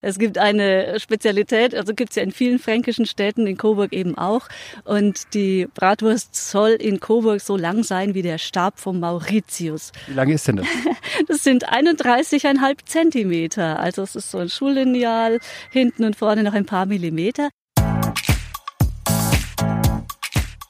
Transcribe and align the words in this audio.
Es 0.00 0.18
gibt 0.20 0.38
eine 0.38 1.00
Spezialität, 1.00 1.74
also 1.74 1.92
gibt 1.92 2.10
es 2.10 2.16
ja 2.16 2.22
in 2.22 2.30
vielen 2.30 2.60
fränkischen 2.60 3.04
Städten, 3.04 3.48
in 3.48 3.56
Coburg 3.56 3.92
eben 3.92 4.16
auch. 4.16 4.48
Und 4.84 5.34
die 5.34 5.66
Bratwurst 5.74 6.36
soll 6.36 6.70
in 6.70 7.00
Coburg 7.00 7.40
so 7.40 7.56
lang 7.56 7.82
sein 7.82 8.14
wie 8.14 8.22
der 8.22 8.38
Stab 8.38 8.78
vom 8.78 9.00
Mauritius. 9.00 9.90
Wie 10.06 10.14
lang 10.14 10.28
ist 10.28 10.46
denn 10.46 10.56
das? 10.56 10.66
Das 11.26 11.42
sind 11.42 11.68
31,5 11.68 12.84
Zentimeter. 12.84 13.80
Also 13.80 14.02
es 14.02 14.14
ist 14.14 14.30
so 14.30 14.38
ein 14.38 14.48
Schullineal, 14.48 15.40
hinten 15.70 16.04
und 16.04 16.16
vorne 16.16 16.44
noch 16.44 16.54
ein 16.54 16.64
paar 16.64 16.86
Millimeter. 16.86 17.50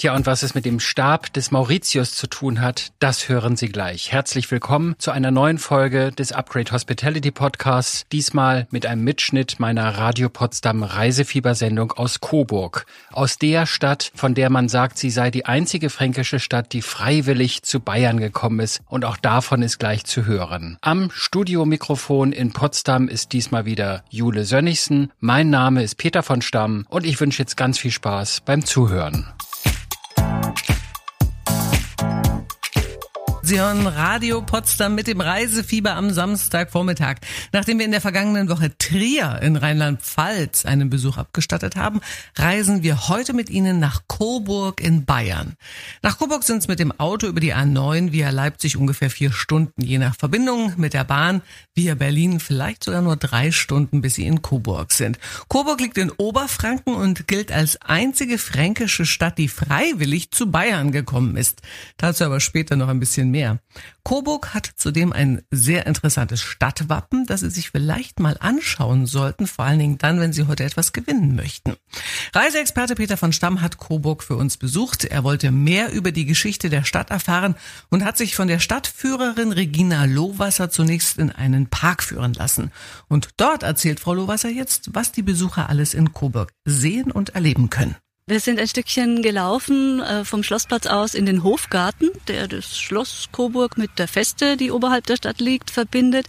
Tja, 0.01 0.15
und 0.15 0.27
was 0.27 0.45
es 0.45 0.55
mit 0.55 0.65
dem 0.65 0.79
Stab 0.79 1.33
des 1.33 1.51
Mauritius 1.51 2.15
zu 2.15 2.29
tun 2.29 2.61
hat, 2.61 2.93
das 3.01 3.29
hören 3.29 3.57
Sie 3.57 3.69
gleich. 3.69 4.13
Herzlich 4.13 4.49
willkommen 4.49 4.95
zu 4.99 5.11
einer 5.11 5.33
neuen 5.33 5.59
Folge 5.59 6.13
des 6.13 6.31
Upgrade 6.31 6.71
Hospitality 6.71 7.33
Podcasts, 7.33 8.07
diesmal 8.13 8.69
mit 8.71 8.87
einem 8.87 9.03
Mitschnitt 9.03 9.59
meiner 9.59 9.99
Radio 9.99 10.29
Potsdam 10.29 10.85
Reisefiebersendung 10.85 11.91
aus 11.91 12.21
Coburg. 12.21 12.87
Aus 13.11 13.39
der 13.39 13.67
Stadt, 13.67 14.13
von 14.15 14.35
der 14.35 14.51
man 14.51 14.69
sagt, 14.69 14.99
sie 14.99 15.11
sei 15.11 15.33
die 15.33 15.47
einzige 15.47 15.91
fränkische 15.91 16.39
Stadt, 16.39 16.73
die 16.73 16.83
freiwillig 16.83 17.65
zu 17.65 17.81
Bayern 17.81 18.21
gekommen 18.21 18.61
ist. 18.61 18.83
Und 18.87 19.05
auch 19.05 19.17
davon 19.17 19.63
ist 19.63 19.81
gleich 19.81 20.05
zu 20.05 20.27
hören. 20.27 20.79
Am 20.81 21.11
Studiomikrofon 21.13 22.31
in 22.31 22.53
Potsdam 22.53 23.09
ist 23.09 23.33
diesmal 23.33 23.65
wieder 23.65 24.05
Jule 24.11 24.45
Sönnigsen. 24.45 25.11
Mein 25.19 25.51
Name 25.51 25.83
ist 25.83 25.97
Peter 25.97 26.23
von 26.23 26.41
Stamm 26.41 26.87
und 26.89 27.05
ich 27.05 27.21
wünsche 27.21 27.43
jetzt 27.43 27.57
ganz 27.57 27.81
viel 27.81 27.91
Spaß 27.91 28.43
beim 28.43 28.65
Zuhören. 28.65 29.27
Sie 33.49 33.59
hören 33.59 33.87
Radio 33.87 34.43
Potsdam 34.43 34.95
mit 34.95 35.07
dem 35.07 35.23
Reisefieber 35.23 35.95
am 35.95 36.11
Samstagvormittag. 36.11 37.17
Nachdem 37.51 37.79
wir 37.79 37.87
in 37.87 37.93
der 37.93 38.03
vergangenen 38.03 38.51
Woche 38.51 38.77
Trier 38.77 39.41
in 39.41 39.57
Rheinland-Pfalz 39.57 40.67
einen 40.67 40.91
Besuch 40.91 41.17
abgestattet 41.17 41.75
haben, 41.75 42.03
reisen 42.37 42.83
wir 42.83 43.09
heute 43.09 43.33
mit 43.33 43.49
Ihnen 43.49 43.81
nach 43.81 44.03
Coburg 44.07 44.83
in 44.83 45.07
Bayern. 45.07 45.55
Nach 46.03 46.19
Coburg 46.19 46.45
sind 46.45 46.59
es 46.59 46.69
mit 46.69 46.79
dem 46.79 46.93
Auto 47.01 47.27
über 47.27 47.41
die 47.41 47.55
A9 47.55 48.13
via 48.13 48.29
Leipzig 48.29 48.77
ungefähr 48.77 49.09
vier 49.09 49.33
Stunden, 49.33 49.81
je 49.81 49.97
nach 49.97 50.15
Verbindung 50.15 50.75
mit 50.77 50.93
der 50.93 51.05
Bahn 51.05 51.41
via 51.75 51.95
Berlin 51.95 52.41
vielleicht 52.41 52.85
sogar 52.85 53.01
nur 53.01 53.17
drei 53.17 53.51
Stunden, 53.51 54.03
bis 54.03 54.17
Sie 54.17 54.27
in 54.27 54.43
Coburg 54.43 54.93
sind. 54.93 55.19
Coburg 55.49 55.81
liegt 55.81 55.97
in 55.97 56.11
Oberfranken 56.11 56.95
und 56.95 57.27
gilt 57.27 57.51
als 57.51 57.81
einzige 57.81 58.37
fränkische 58.37 59.07
Stadt, 59.07 59.39
die 59.39 59.49
freiwillig 59.49 60.33
zu 60.33 60.51
Bayern 60.51 60.93
gekommen 60.93 61.35
ist. 61.39 61.63
Dazu 61.97 62.25
aber 62.25 62.41
später 62.41 62.77
noch 62.77 62.89
ein 62.89 63.01
bisschen 63.01 63.31
mehr 63.31 63.38
mehr. 63.39 63.61
Coburg 64.03 64.53
hat 64.53 64.69
zudem 64.77 65.13
ein 65.13 65.43
sehr 65.53 65.87
interessantes 65.87 66.41
Stadtwappen, 66.43 67.25
das 67.27 67.41
Sie 67.41 67.51
sich 67.51 67.71
vielleicht 67.71 68.19
mal 68.19 68.37
anschauen 68.41 69.07
sollten, 69.07 69.47
vor 69.47 69.65
allen 69.65 69.79
Dingen 69.79 69.99
dann, 69.99 70.19
wenn 70.19 70.33
Sie 70.33 70.49
heute 70.49 70.65
etwas 70.65 70.93
gewinnen 70.93 71.37
möchten. 71.37 71.77
Reiseexperte 72.35 72.97
Peter 72.97 73.17
von 73.17 73.33
Stamm 73.33 73.61
hat 73.61 73.79
Coburg 73.79 74.25
für 74.25 74.37
uns 74.37 74.57
besucht. 74.57 75.05
Er 75.05 75.23
wollte 75.23 75.53
mehr 75.53 75.93
über 75.93 76.11
die 76.11 76.25
Geschichte 76.25 76.69
der 76.69 76.83
Stadt 76.83 77.11
erfahren 77.11 77.55
und 77.91 78.05
hat 78.05 78.17
sich 78.17 78.35
von 78.35 78.49
der 78.49 78.59
Stadtführerin 78.59 79.53
Regina 79.53 80.05
Lohwasser 80.05 80.69
zunächst 80.69 81.19
in 81.19 81.31
einen 81.31 81.69
Park 81.69 82.03
führen 82.03 82.33
lassen. 82.33 82.73
Und 83.07 83.29
dort 83.37 83.63
erzählt 83.63 84.01
Frau 84.01 84.15
Lohwasser 84.15 84.49
jetzt, 84.49 84.91
was 84.95 85.13
die 85.13 85.23
Besucher 85.23 85.69
alles 85.69 85.95
in 85.95 86.13
Coburg 86.13 86.51
sehen 86.65 87.13
und 87.13 87.37
erleben 87.37 87.71
können. 87.71 87.95
Wir 88.29 88.41
sind 88.41 88.61
ein 88.61 88.69
Stückchen 88.69 89.23
gelaufen 89.23 90.03
äh, 90.03 90.23
vom 90.23 90.43
Schlossplatz 90.43 90.87
aus 90.87 91.15
in 91.15 91.25
den 91.25 91.45
Hofgarten, 91.45 92.11
der 92.29 92.47
das 92.47 92.79
Schloss 92.79 93.31
Coburg 93.33 93.79
mit 93.79 93.99
der 93.99 94.07
Feste, 94.07 94.59
die 94.59 94.71
oberhalb 94.71 95.07
der 95.07 95.17
Stadt 95.17 95.41
liegt, 95.41 95.71
verbindet. 95.71 96.27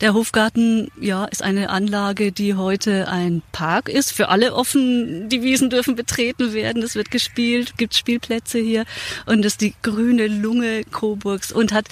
Der 0.00 0.14
Hofgarten, 0.14 0.90
ja, 0.98 1.26
ist 1.26 1.42
eine 1.42 1.68
Anlage, 1.68 2.32
die 2.32 2.54
heute 2.54 3.06
ein 3.08 3.42
Park 3.52 3.90
ist, 3.90 4.12
für 4.12 4.30
alle 4.30 4.54
offen. 4.54 5.28
Die 5.28 5.42
Wiesen 5.42 5.68
dürfen 5.68 5.94
betreten 5.94 6.54
werden, 6.54 6.82
es 6.82 6.94
wird 6.94 7.10
gespielt, 7.10 7.76
gibt 7.76 7.94
Spielplätze 7.94 8.58
hier 8.58 8.86
und 9.26 9.44
ist 9.44 9.60
die 9.60 9.74
grüne 9.82 10.28
Lunge 10.28 10.84
Coburgs 10.84 11.52
und 11.52 11.74
hat 11.74 11.84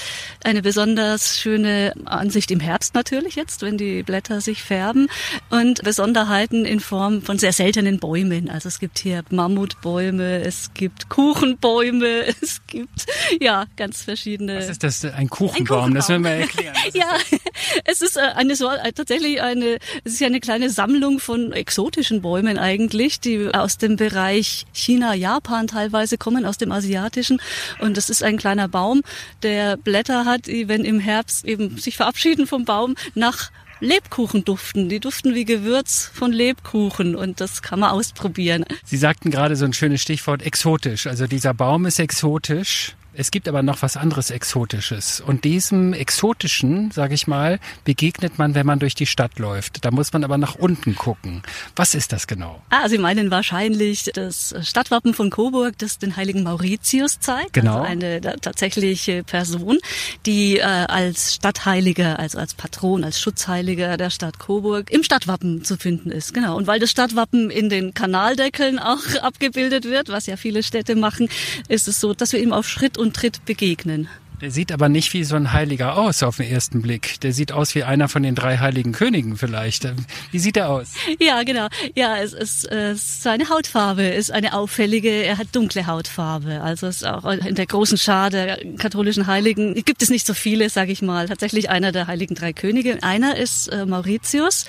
eine 0.42 0.62
besonders 0.62 1.38
schöne 1.38 1.92
Ansicht 2.06 2.50
im 2.50 2.60
Herbst 2.60 2.94
natürlich 2.94 3.36
jetzt, 3.36 3.60
wenn 3.60 3.76
die 3.76 4.04
Blätter 4.04 4.40
sich 4.40 4.62
färben 4.62 5.08
und 5.50 5.82
Besonderheiten 5.82 6.64
in 6.64 6.80
Form 6.80 7.20
von 7.20 7.38
sehr 7.38 7.52
seltenen 7.52 7.98
Bäumen. 7.98 8.48
Also 8.48 8.66
es 8.66 8.78
gibt 8.78 8.98
hier 8.98 9.22
Mammutbäume, 9.50 10.42
es 10.42 10.72
gibt 10.74 11.08
Kuchenbäume, 11.08 12.24
es 12.40 12.62
gibt 12.66 13.06
ja 13.40 13.66
ganz 13.76 14.02
verschiedene. 14.02 14.56
Was 14.56 14.68
ist 14.68 14.82
das? 14.82 15.04
Ein 15.04 15.28
Kuchenbaum? 15.28 15.30
Ein 15.30 15.66
Kuchenbaum. 15.66 15.94
Das 15.94 16.08
werden 16.08 16.24
wir 16.24 16.30
erklären. 16.30 16.74
ja, 16.94 17.16
es 17.84 18.00
ist 18.00 18.16
äh, 18.16 18.20
eine 18.20 18.54
so 18.56 18.70
äh, 18.70 18.92
tatsächlich 18.92 19.42
eine, 19.42 19.78
es 20.04 20.14
ist 20.14 20.20
ja 20.20 20.28
eine 20.28 20.40
kleine 20.40 20.70
Sammlung 20.70 21.18
von 21.18 21.52
exotischen 21.52 22.22
Bäumen 22.22 22.58
eigentlich, 22.58 23.20
die 23.20 23.52
aus 23.52 23.78
dem 23.78 23.96
Bereich 23.96 24.66
China, 24.72 25.14
Japan 25.14 25.66
teilweise 25.66 26.16
kommen, 26.16 26.46
aus 26.46 26.58
dem 26.58 26.72
asiatischen. 26.72 27.40
Und 27.80 27.96
das 27.96 28.08
ist 28.08 28.22
ein 28.22 28.36
kleiner 28.38 28.68
Baum, 28.68 29.02
der 29.42 29.76
Blätter 29.76 30.24
hat, 30.24 30.46
die, 30.46 30.68
wenn 30.68 30.84
im 30.84 31.00
Herbst 31.00 31.44
eben 31.44 31.78
sich 31.78 31.96
verabschieden 31.96 32.46
vom 32.46 32.64
Baum, 32.64 32.94
nach 33.14 33.50
Lebkuchen 33.80 34.44
duften. 34.44 34.88
Die 34.88 35.00
duften 35.00 35.34
wie 35.34 35.44
Gewürz 35.44 36.10
von 36.12 36.32
Lebkuchen 36.32 37.16
und 37.16 37.41
das 37.41 37.62
kann 37.62 37.80
man 37.80 37.91
ausprobieren. 37.91 38.64
Sie 38.84 38.96
sagten 38.96 39.30
gerade 39.30 39.56
so 39.56 39.64
ein 39.64 39.72
schönes 39.72 40.02
Stichwort 40.02 40.42
exotisch. 40.42 41.06
Also 41.06 41.26
dieser 41.26 41.54
Baum 41.54 41.86
ist 41.86 41.98
exotisch. 41.98 42.94
Es 43.12 43.31
gibt 43.31 43.48
aber 43.48 43.62
noch 43.62 43.82
was 43.82 43.97
anderes 43.97 44.31
Exotisches. 44.31 45.21
Und 45.21 45.44
diesem 45.44 45.93
Exotischen, 45.93 46.91
sage 46.93 47.15
ich 47.15 47.26
mal, 47.26 47.59
begegnet 47.84 48.38
man, 48.38 48.54
wenn 48.54 48.66
man 48.66 48.78
durch 48.78 48.94
die 48.94 49.06
Stadt 49.06 49.38
läuft. 49.38 49.84
Da 49.84 49.91
muss 49.91 50.12
man 50.12 50.22
aber 50.22 50.38
nach 50.38 50.54
unten 50.54 50.94
gucken. 50.94 51.43
Was 51.75 51.94
ist 51.94 52.12
das 52.12 52.26
genau? 52.26 52.62
Ah, 52.71 52.88
Sie 52.88 52.98
meinen 52.98 53.31
wahrscheinlich 53.31 54.10
das 54.15 54.54
Stadtwappen 54.62 55.12
von 55.15 55.31
Coburg, 55.31 55.76
das 55.78 55.98
den 55.98 56.16
heiligen 56.16 56.44
Mauritius 56.44 57.19
zeigt. 57.19 57.53
Genau. 57.53 57.81
Also 57.81 57.91
eine 57.91 58.21
tatsächliche 58.21 59.25
Person, 59.25 59.78
die 60.25 60.59
äh, 60.59 60.62
als 60.62 61.34
Stadtheiliger, 61.34 62.19
also 62.19 62.38
als 62.38 62.54
Patron, 62.54 63.03
als 63.03 63.21
Schutzheiliger 63.21 63.97
der 63.97 64.10
Stadt 64.10 64.38
Coburg 64.38 64.91
im 64.91 65.03
Stadtwappen 65.03 65.65
zu 65.65 65.77
finden 65.77 66.12
ist. 66.12 66.32
Genau. 66.32 66.56
Und 66.56 66.69
weil 66.69 66.78
das 66.78 66.91
Stadtwappen 66.91 67.50
in 67.50 67.69
den 67.69 67.92
Kanaldeckeln 67.92 68.78
auch 68.78 69.03
abgebildet 69.22 69.84
wird, 69.84 70.10
was 70.10 70.27
ja 70.27 70.37
viele 70.37 70.62
Städte 70.62 70.94
machen, 70.94 71.28
ist 71.69 71.88
es 71.88 72.00
so, 72.00 72.15
dass 72.15 72.32
wir 72.32 72.41
ihm 72.41 72.53
auf 72.53 72.69
Schritt 72.69 72.99
und 73.00 73.16
Tritt 73.16 73.44
begegnen. 73.44 74.08
Der 74.40 74.50
sieht 74.50 74.72
aber 74.72 74.88
nicht 74.88 75.12
wie 75.12 75.22
so 75.24 75.36
ein 75.36 75.52
Heiliger 75.52 75.98
aus 75.98 76.22
auf 76.22 76.38
den 76.38 76.50
ersten 76.50 76.80
Blick. 76.80 77.20
Der 77.20 77.34
sieht 77.34 77.52
aus 77.52 77.74
wie 77.74 77.84
einer 77.84 78.08
von 78.08 78.22
den 78.22 78.34
drei 78.34 78.56
heiligen 78.56 78.92
Königen 78.92 79.36
vielleicht. 79.36 79.86
Wie 80.30 80.38
sieht 80.38 80.56
er 80.56 80.70
aus? 80.70 80.92
Ja, 81.18 81.42
genau. 81.42 81.68
Ja, 81.94 82.16
es 82.16 82.32
ist 82.32 82.70
äh, 82.72 82.94
seine 82.96 83.50
Hautfarbe 83.50 84.02
ist 84.02 84.30
eine 84.30 84.54
auffällige. 84.54 85.10
Er 85.10 85.36
hat 85.36 85.48
dunkle 85.52 85.86
Hautfarbe. 85.86 86.62
Also 86.62 86.86
es 86.86 87.02
ist 87.02 87.06
auch 87.06 87.24
in 87.26 87.54
der 87.54 87.66
großen 87.66 87.98
Schar 87.98 88.30
der 88.30 88.58
katholischen 88.78 89.26
Heiligen 89.26 89.74
gibt 89.74 90.02
es 90.02 90.08
nicht 90.08 90.26
so 90.26 90.32
viele, 90.32 90.70
sage 90.70 90.92
ich 90.92 91.02
mal. 91.02 91.28
Tatsächlich 91.28 91.68
einer 91.68 91.92
der 91.92 92.06
heiligen 92.06 92.34
drei 92.34 92.54
Könige. 92.54 93.02
Einer 93.02 93.36
ist 93.36 93.68
äh, 93.68 93.84
Mauritius 93.84 94.64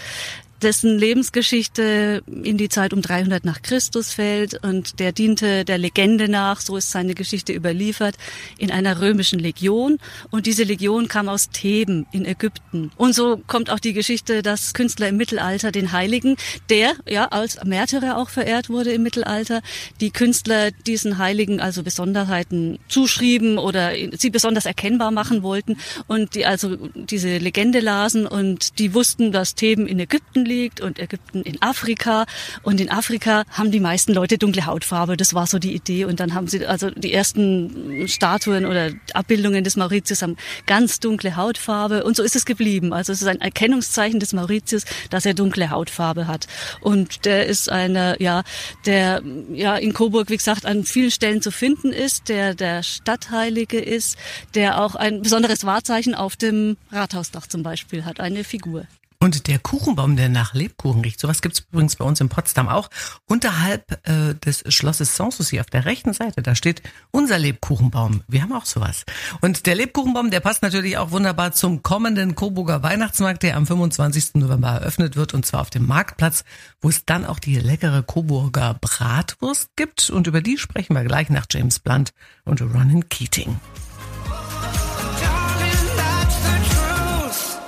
dessen 0.63 0.97
Lebensgeschichte 0.97 2.23
in 2.27 2.57
die 2.57 2.69
Zeit 2.69 2.94
um 2.94 3.01
300 3.01 3.45
nach 3.45 3.61
Christus 3.61 4.13
fällt 4.13 4.63
und 4.63 4.99
der 4.99 5.11
diente 5.11 5.66
der 5.66 5.77
Legende 5.77 6.29
nach, 6.29 6.61
so 6.61 6.77
ist 6.77 6.91
seine 6.91 7.16
Geschichte 7.16 7.53
überliefert, 7.53 8.16
in 8.57 8.72
einer 8.72 9.01
römischen 9.01 9.39
Legion 9.39 9.97
und 10.29 10.45
diese 10.45 10.63
Legion 10.63 11.07
kam 11.07 11.29
aus 11.29 11.49
Theben 11.49 12.05
in 12.11 12.25
Ägypten. 12.25 12.91
Und 12.97 13.13
so 13.13 13.41
kommt 13.47 13.69
auch 13.69 13.79
die 13.79 13.94
Geschichte, 13.94 14.41
dass 14.41 14.73
Künstler 14.73 15.09
im 15.09 15.17
Mittelalter 15.17 15.72
den 15.72 15.91
Heiligen, 15.91 16.35
der 16.69 16.93
ja 17.07 17.25
als 17.28 17.63
Märtyrer 17.63 18.17
auch 18.17 18.29
verehrt 18.29 18.69
wurde 18.69 18.91
im 18.91 19.03
Mittelalter, 19.03 19.61
die 19.99 20.11
Künstler 20.11 20.72
diesen 20.72 21.17
Heiligen 21.17 21.59
also 21.59 21.83
Besonderheiten 21.83 22.79
zuschrieben 22.88 23.57
oder 23.57 23.91
sie 24.17 24.29
besonders 24.29 24.66
erkennbar 24.66 25.11
machen 25.11 25.43
wollten 25.43 25.78
und 26.07 26.35
die 26.35 26.45
also 26.45 26.75
diese 26.95 27.38
Legende 27.38 27.79
lasen 27.79 28.28
und 28.28 28.79
die 28.79 28.93
wussten, 28.93 29.31
dass 29.31 29.55
Theben 29.55 29.88
in 29.88 29.99
Ägypten 29.99 30.45
liegt 30.51 30.81
und 30.81 31.00
Ägypten 31.00 31.41
in 31.44 31.61
Afrika. 31.61 32.25
Und 32.64 32.81
in 32.81 32.90
Afrika 32.90 33.43
haben 33.49 33.72
die 33.72 33.79
meisten 33.79 34.14
Leute 34.14 34.37
dunkle 34.37 34.66
Hautfarbe. 34.66 35.17
Das 35.17 35.34
war 35.34 35.47
so 35.47 35.59
die 35.59 35.73
Idee. 35.73 36.05
Und 36.05 36.20
dann 36.20 36.34
haben 36.34 36.47
sie 36.47 36.66
also 36.66 36.90
die 36.90 37.14
ersten 37.14 38.08
Statuen 38.08 38.66
oder 38.66 38.91
Abbildungen 39.14 39.64
des 39.64 39.75
Mauritius 39.75 40.22
haben 40.22 40.35
ganz 40.66 40.99
dunkle 40.99 41.35
Hautfarbe. 41.35 42.03
Und 42.03 42.16
so 42.16 42.23
ist 42.23 42.35
es 42.35 42.46
geblieben. 42.46 42.93
Also 42.93 43.14
es 43.14 43.22
ist 43.22 43.28
ein 43.28 43.41
Erkennungszeichen 43.41 44.20
des 44.20 44.34
Mauritius, 44.34 44.84
dass 45.09 45.25
er 45.25 45.34
dunkle 45.34 45.70
Hautfarbe 45.70 46.28
hat. 46.28 46.47
Und 46.81 47.25
der 47.25 47.46
ist 47.46 47.70
einer, 47.70 48.22
ja, 48.22 48.43
der 48.85 49.22
ja 49.53 49.75
in 49.78 49.93
Coburg, 49.93 50.29
wie 50.29 50.37
gesagt, 50.37 50.66
an 50.66 50.84
vielen 50.84 51.11
Stellen 51.11 51.41
zu 51.41 51.52
finden 51.52 51.91
ist, 51.91 52.29
der 52.29 52.53
der 52.55 52.84
Stadtheilige 52.84 53.79
ist, 53.79 54.17
der 54.55 54.81
auch 54.81 54.96
ein 54.96 55.22
besonderes 55.22 55.66
Wahrzeichen 55.66 56.16
auf 56.16 56.35
dem 56.35 56.78
Rathausdach 56.91 57.47
zum 57.47 57.64
Beispiel 57.64 58.05
hat, 58.05 58.20
eine 58.20 58.43
Figur. 58.43 58.85
Und 59.22 59.46
der 59.47 59.59
Kuchenbaum, 59.59 60.16
der 60.16 60.29
nach 60.29 60.56
Lebkuchen 60.56 61.02
riecht, 61.02 61.20
sowas 61.20 61.44
gibt's 61.44 61.64
übrigens 61.72 61.96
bei 61.96 62.03
uns 62.03 62.20
in 62.20 62.28
Potsdam 62.28 62.68
auch. 62.68 62.90
Unterhalb 63.28 64.00
äh, 64.08 64.34
des 64.34 64.64
Schlosses 64.73 65.16
Sanssouci 65.16 65.59
auf 65.59 65.68
der 65.68 65.85
rechten 65.85 66.12
Seite, 66.14 66.41
da 66.41 66.56
steht 66.56 66.82
unser 67.12 67.38
Lebkuchenbaum. 67.38 68.23
Wir 68.28 68.41
haben 68.41 68.52
auch 68.52 68.66
sowas. 68.66 69.06
Und 69.40 69.68
der 69.68 69.76
Lebkuchenbaum, 69.76 70.32
der 70.32 70.40
passt 70.40 70.64
natürlich 70.64 70.97
auch 70.97 71.12
wunderbar 71.12 71.52
zum 71.52 71.84
kommenden 71.84 72.34
Coburger 72.34 72.82
Weihnachtsmarkt, 72.82 73.44
der 73.44 73.58
am 73.58 73.68
25. 73.68 74.35
November 74.35 74.70
eröffnet 74.70 75.16
wird 75.16 75.35
und 75.35 75.46
zwar 75.46 75.62
auf 75.62 75.70
dem 75.70 75.85
Marktplatz, 75.85 76.44
wo 76.82 76.90
es 76.90 77.06
dann 77.06 77.23
auch 77.23 77.38
die 77.38 77.59
leckere 77.59 78.02
Coburger 78.02 78.76
Bratwurst 78.82 79.76
gibt. 79.76 80.09
Und 80.09 80.26
über 80.26 80.41
die 80.41 80.58
sprechen 80.58 80.96
wir 80.96 81.03
gleich 81.03 81.29
nach 81.29 81.46
James 81.47 81.78
Blunt 81.78 82.12
und 82.44 82.59
Ronan 82.59 83.08
Keating. 83.08 83.59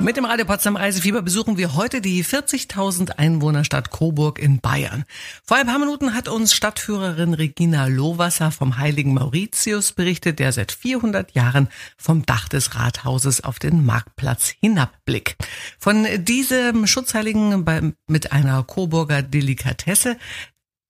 Mit 0.04 0.18
dem 0.18 0.26
Radio 0.26 0.46
Potsdam 0.46 0.76
Reisefieber 0.76 1.22
besuchen 1.22 1.56
wir 1.56 1.76
heute 1.76 2.02
die 2.02 2.26
40.000 2.26 3.12
Einwohnerstadt 3.12 3.90
Coburg 3.90 4.38
in 4.38 4.60
Bayern. 4.60 5.06
Vor 5.46 5.56
ein 5.56 5.66
paar 5.66 5.80
Minuten 5.80 6.14
hat 6.14 6.28
uns 6.28 6.54
Stadtführerin 6.54 7.34
Regina 7.34 7.86
Lohwasser 7.86 8.52
vom 8.52 8.78
heiligen 8.78 9.14
Mauritius 9.14 9.94
berichtet, 9.94 10.40
der 10.40 10.52
seit 10.52 10.74
400 10.74 11.32
Jahren 11.36 11.70
vom 11.98 12.26
Dach 12.26 12.50
des 12.50 12.76
Rathauses 12.76 13.46
auf 13.46 13.60
den 13.60 13.86
Marktplatz 13.86 14.54
hinabblickt. 14.60 15.38
Von 15.80 16.06
diesem 16.26 16.86
Schutzheiligen 16.86 17.96
mit 18.06 18.34
einer 18.34 18.62
Coburger 18.64 19.22
Delikatesse, 19.22 20.18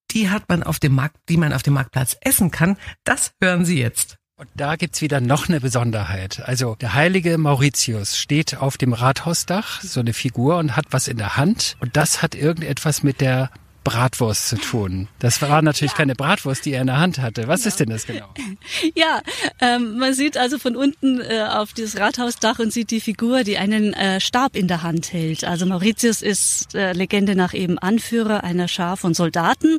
die 0.09 0.31
hat 0.31 0.49
man 0.49 0.63
auf 0.63 0.79
dem 0.79 0.95
Markt, 0.95 1.17
die 1.29 1.37
man 1.37 1.53
auf 1.53 1.61
dem 1.61 1.75
Marktplatz 1.75 2.17
essen 2.21 2.49
kann, 2.49 2.77
das 3.03 3.33
hören 3.39 3.63
Sie 3.63 3.79
jetzt. 3.79 4.17
Und 4.35 4.49
da 4.55 4.77
gibt's 4.77 5.01
wieder 5.01 5.21
noch 5.21 5.47
eine 5.47 5.61
Besonderheit. 5.61 6.41
Also 6.43 6.73
der 6.81 6.95
heilige 6.95 7.37
Mauritius 7.37 8.17
steht 8.17 8.57
auf 8.57 8.79
dem 8.79 8.93
Rathausdach, 8.93 9.81
so 9.81 9.99
eine 9.99 10.13
Figur 10.13 10.57
und 10.57 10.75
hat 10.75 10.85
was 10.89 11.07
in 11.07 11.17
der 11.17 11.37
Hand. 11.37 11.77
Und 11.79 11.95
das 11.95 12.23
hat 12.23 12.33
irgendetwas 12.33 13.03
mit 13.03 13.21
der 13.21 13.51
Bratwurst 13.83 14.47
zu 14.47 14.57
tun. 14.57 15.07
Das 15.19 15.41
war 15.41 15.61
natürlich 15.61 15.91
ja. 15.91 15.97
keine 15.97 16.15
Bratwurst, 16.15 16.65
die 16.65 16.73
er 16.73 16.81
in 16.81 16.87
der 16.87 16.97
Hand 16.97 17.19
hatte. 17.19 17.47
Was 17.47 17.61
genau. 17.61 17.67
ist 17.69 17.79
denn 17.79 17.89
das 17.89 18.05
genau? 18.05 18.33
Ja, 18.95 19.21
ähm, 19.59 19.97
man 19.97 20.13
sieht 20.13 20.37
also 20.37 20.57
von 20.57 20.75
unten 20.75 21.19
äh, 21.21 21.47
auf 21.49 21.73
dieses 21.73 21.99
Rathausdach 21.99 22.59
und 22.59 22.71
sieht 22.71 22.91
die 22.91 23.01
Figur, 23.01 23.43
die 23.43 23.57
einen 23.57 23.93
äh, 23.93 24.19
Stab 24.19 24.55
in 24.55 24.67
der 24.67 24.83
Hand 24.83 25.11
hält. 25.13 25.43
Also 25.43 25.65
Mauritius 25.65 26.21
ist 26.21 26.75
äh, 26.75 26.93
Legende 26.93 27.35
nach 27.35 27.53
eben 27.53 27.77
Anführer 27.77 28.43
einer 28.43 28.67
Schar 28.67 28.97
von 28.97 29.13
Soldaten 29.13 29.77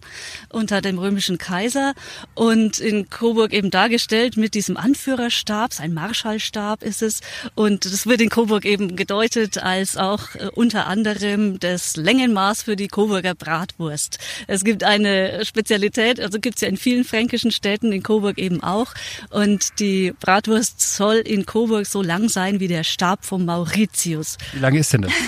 unter 0.51 0.81
dem 0.81 0.99
römischen 0.99 1.39
Kaiser 1.39 1.95
und 2.35 2.79
in 2.79 3.09
Coburg 3.09 3.53
eben 3.53 3.71
dargestellt 3.71 4.37
mit 4.37 4.55
diesem 4.55 4.77
Anführerstab, 4.77 5.73
sein 5.73 5.95
Marschallstab 5.95 6.83
ist 6.83 7.03
es. 7.03 7.21
Und 7.55 7.85
das 7.85 8.07
wird 8.07 8.21
in 8.21 8.29
Coburg 8.29 8.65
eben 8.65 8.97
gedeutet 8.97 9.59
als 9.59 9.97
auch 9.97 10.35
äh, 10.35 10.49
unter 10.55 10.87
anderem 10.87 11.59
das 11.59 11.97
Längenmaß 11.97 12.63
für 12.63 12.77
die 12.77 12.89
Coburger 12.89 13.35
Bratwurst. 13.35 13.94
Bratwurst. 13.95 14.19
Es 14.47 14.65
gibt 14.65 14.85
eine 14.85 15.45
Spezialität, 15.45 16.21
also 16.21 16.39
gibt 16.39 16.57
es 16.57 16.63
ja 16.63 16.69
in 16.69 16.77
vielen 16.77 17.05
fränkischen 17.05 17.51
Städten, 17.51 17.93
in 17.93 18.03
Coburg 18.03 18.39
eben 18.39 18.63
auch. 18.63 18.93
Und 19.31 19.79
die 19.81 20.13
Bratwurst 20.21 20.81
soll 20.81 21.17
in 21.17 21.47
Coburg 21.47 21.87
so 21.87 22.03
lang 22.03 22.29
sein 22.29 22.61
wie 22.61 22.69
der 22.69 22.85
Stab 22.85 23.25
vom 23.25 23.45
Mauritius. 23.45 24.37
Wie 24.53 24.61
lang 24.61 24.75
ist 24.75 24.93
denn 24.93 25.03
das? 25.03 25.13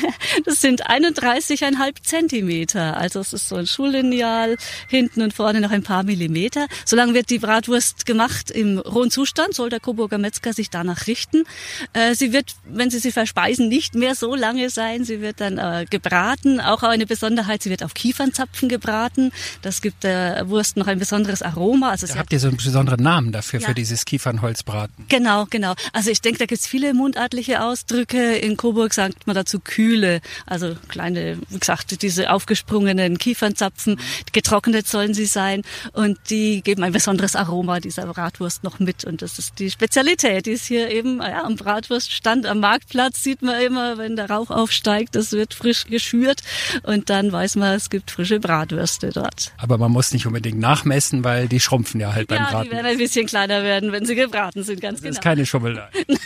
Das 0.45 0.61
sind 0.61 0.87
31,5 0.87 2.03
Zentimeter. 2.03 2.97
Also 2.97 3.21
es 3.21 3.33
ist 3.33 3.49
so 3.49 3.57
ein 3.57 3.67
Schullineal, 3.67 4.57
hinten 4.89 5.23
und 5.23 5.33
vorne 5.33 5.61
noch 5.61 5.71
ein 5.71 5.83
paar 5.83 6.03
Millimeter. 6.03 6.67
Solange 6.85 7.15
wird 7.15 7.31
die 7.31 7.39
Bratwurst 7.39 8.07
gemacht 8.07 8.51
im 8.51 8.79
rohen 8.79 9.11
Zustand, 9.11 9.55
soll 9.55 9.71
der 9.71 9.81
Coburger 9.81 10.19
Metzger 10.19 10.53
sich 10.53 10.69
danach 10.69 11.07
richten. 11.07 11.45
Äh, 11.93 12.15
sie 12.15 12.33
wird, 12.33 12.55
wenn 12.65 12.91
Sie 12.91 12.99
sie 12.99 13.13
verspeisen, 13.13 13.69
nicht 13.69 13.95
mehr 13.95 14.15
so 14.15 14.35
lange 14.35 14.69
sein. 14.71 15.05
Sie 15.05 15.21
wird 15.21 15.41
dann 15.41 15.59
äh, 15.59 15.87
gebraten. 15.89 16.61
Auch 16.61 16.83
eine 16.83 17.07
Besonderheit, 17.07 17.63
sie 17.63 17.71
wird 17.71 17.83
auf 17.83 17.95
Kiefernzapfen 17.95 18.56
Zapfen 18.57 18.69
gebraten. 18.69 19.33
Das 19.63 19.83
gibt 19.83 20.05
der 20.05 20.49
Wurst 20.49 20.77
noch 20.77 20.87
ein 20.87 20.99
besonderes 20.99 21.43
Aroma. 21.43 21.91
Also 21.91 22.07
da 22.07 22.17
habt 22.17 22.33
ihr 22.33 22.41
so 22.41 22.49
einen 22.49 22.57
besonderen 22.57 23.03
Namen 23.03 23.33
dafür, 23.33 23.61
ja. 23.61 23.69
für 23.69 23.75
dieses 23.75 24.05
Kiefernholzbraten. 24.05 25.05
Genau, 25.09 25.47
genau. 25.51 25.75
Also 25.93 26.11
ich 26.11 26.23
denke, 26.23 26.39
da 26.39 26.47
gibt 26.47 26.61
es 26.61 26.67
viele 26.67 26.95
mundartliche 26.95 27.63
Ausdrücke. 27.63 28.37
In 28.37 28.57
Coburg 28.57 28.95
sagt 28.95 29.27
man 29.27 29.37
dazu 29.37 29.61
Kühle. 29.61 30.21
Also 30.47 30.75
kleine, 30.89 31.39
wie 31.51 31.59
gesagt, 31.59 32.03
diese 32.03 32.31
aufgesprungenen 32.31 33.19
Kiefernzapfen. 33.19 34.01
Getrocknet 34.33 34.89
sollen 34.89 35.13
sie 35.13 35.27
sein. 35.27 35.63
Und 35.93 36.19
die 36.31 36.63
geben 36.63 36.83
ein 36.83 36.93
besonderes 36.93 37.37
Aroma 37.37 37.81
dieser 37.81 38.07
Bratwurst 38.07 38.65
noch 38.65 38.79
mit. 38.79 39.05
Und 39.05 39.21
das 39.21 39.39
ist 39.39 39.59
die 39.59 39.71
Spezialität. 39.71 40.47
Die 40.47 40.53
ist 40.53 40.67
hier 40.67 40.91
eben 40.91 41.19
ja, 41.19 41.45
am 41.45 41.57
Bratwurststand 41.57 42.47
am 42.47 42.61
Marktplatz. 42.61 43.23
Sieht 43.23 43.43
man 43.43 43.61
immer, 43.61 43.99
wenn 43.99 44.17
der 44.17 44.31
Rauch 44.31 44.51
aufsteigt, 44.51 45.15
das 45.15 45.33
wird 45.33 45.53
frisch 45.53 45.87
geschürt. 45.87 46.43
Und 46.85 47.11
dann 47.11 47.31
weiß 47.31 47.57
man, 47.57 47.75
es 47.75 47.91
gibt 47.91 48.11
frische 48.11 48.41
Bratwürste 48.47 49.11
dort. 49.11 49.53
Aber 49.59 49.79
man 49.79 49.93
muss 49.93 50.13
nicht 50.13 50.27
unbedingt 50.27 50.59
nachmessen, 50.59 51.25
weil 51.25 51.49
die 51.49 51.61
schrumpfen 51.61 52.01
ja 52.01 52.15
halt 52.15 52.29
beim 52.29 52.39
ja, 52.39 52.51
Braten. 52.51 52.65
die 52.65 52.71
werden 52.71 52.87
ein 52.87 52.99
bisschen 52.99 53.27
kleiner 53.27 53.63
werden, 53.63 53.93
wenn 53.93 54.07
sie 54.07 54.15
gebraten 54.15 54.63
sind, 54.63 54.81
ganz 54.81 55.01
das 55.01 55.03
genau. 55.03 55.11
Das 55.11 55.19
ist 55.19 55.23
keine 55.23 55.47
Schummelei. 55.47 55.89
Nein. 56.09 56.19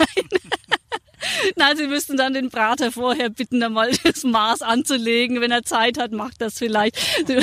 Nein, 1.57 1.77
Sie 1.77 1.87
müssten 1.87 2.17
dann 2.17 2.33
den 2.33 2.49
Brater 2.49 2.93
vorher 2.93 3.31
bitten, 3.31 3.63
einmal 3.63 3.91
das 4.05 4.25
Maß 4.25 4.63
anzulegen. 4.63 5.41
Wenn 5.41 5.51
er 5.51 5.63
Zeit 5.63 5.99
hat, 5.99 6.13
macht 6.13 6.41
das 6.41 6.59
vielleicht. 6.59 6.99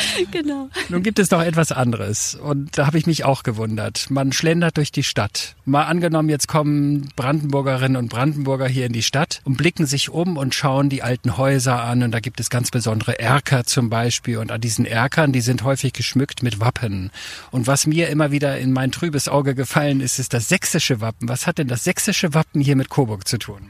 genau. 0.30 0.68
Nun 0.88 1.02
gibt 1.02 1.18
es 1.18 1.30
noch 1.30 1.42
etwas 1.42 1.72
anderes 1.72 2.34
und 2.34 2.76
da 2.76 2.86
habe 2.86 2.98
ich 2.98 3.06
mich 3.06 3.24
auch 3.24 3.42
gewundert. 3.42 4.10
Man 4.10 4.32
schlendert 4.32 4.76
durch 4.76 4.92
die 4.92 5.02
Stadt. 5.02 5.54
Mal 5.64 5.84
angenommen, 5.84 6.28
jetzt 6.28 6.48
kommen 6.48 7.08
Brandenburgerinnen 7.16 7.96
und 7.96 8.08
Brandenburger 8.08 8.68
hier 8.68 8.86
in 8.86 8.92
die 8.92 9.02
Stadt 9.02 9.40
und 9.44 9.56
blicken 9.56 9.86
sich 9.86 10.10
um 10.10 10.36
und 10.36 10.54
schauen 10.54 10.88
die 10.88 11.02
alten 11.02 11.36
Häuser 11.36 11.82
an 11.82 12.02
und 12.02 12.10
da 12.12 12.20
gibt 12.20 12.40
es 12.40 12.50
ganz 12.50 12.70
besondere 12.70 13.18
Erker 13.18 13.64
zum 13.64 13.90
Beispiel 13.90 14.38
und 14.38 14.50
an 14.50 14.60
diesen 14.60 14.86
Erkern, 14.86 15.32
die 15.32 15.40
sind 15.40 15.64
häufig 15.64 15.92
geschmückt 15.92 16.42
mit 16.42 16.60
Wappen. 16.60 17.10
Und 17.50 17.66
was 17.66 17.86
mir 17.86 18.08
immer 18.08 18.30
wieder 18.30 18.58
in 18.58 18.72
mein 18.72 18.92
trübes 18.92 19.28
Auge 19.28 19.54
gefallen 19.54 20.00
ist, 20.00 20.18
ist 20.18 20.34
das 20.34 20.48
sächsische 20.48 21.00
Wappen. 21.00 21.28
Was 21.28 21.46
hat 21.46 21.58
denn 21.58 21.68
das 21.68 21.84
sächsische 21.84 22.34
Wappen 22.34 22.60
hier 22.60 22.76
mit 22.76 22.88
Coburg 22.88 23.26
zu 23.26 23.38
tun? 23.38 23.68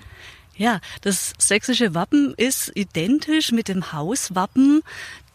Ja, 0.55 0.81
das 1.01 1.33
sächsische 1.39 1.95
Wappen 1.95 2.35
ist 2.37 2.71
identisch 2.75 3.53
mit 3.53 3.69
dem 3.69 3.93
Hauswappen 3.93 4.83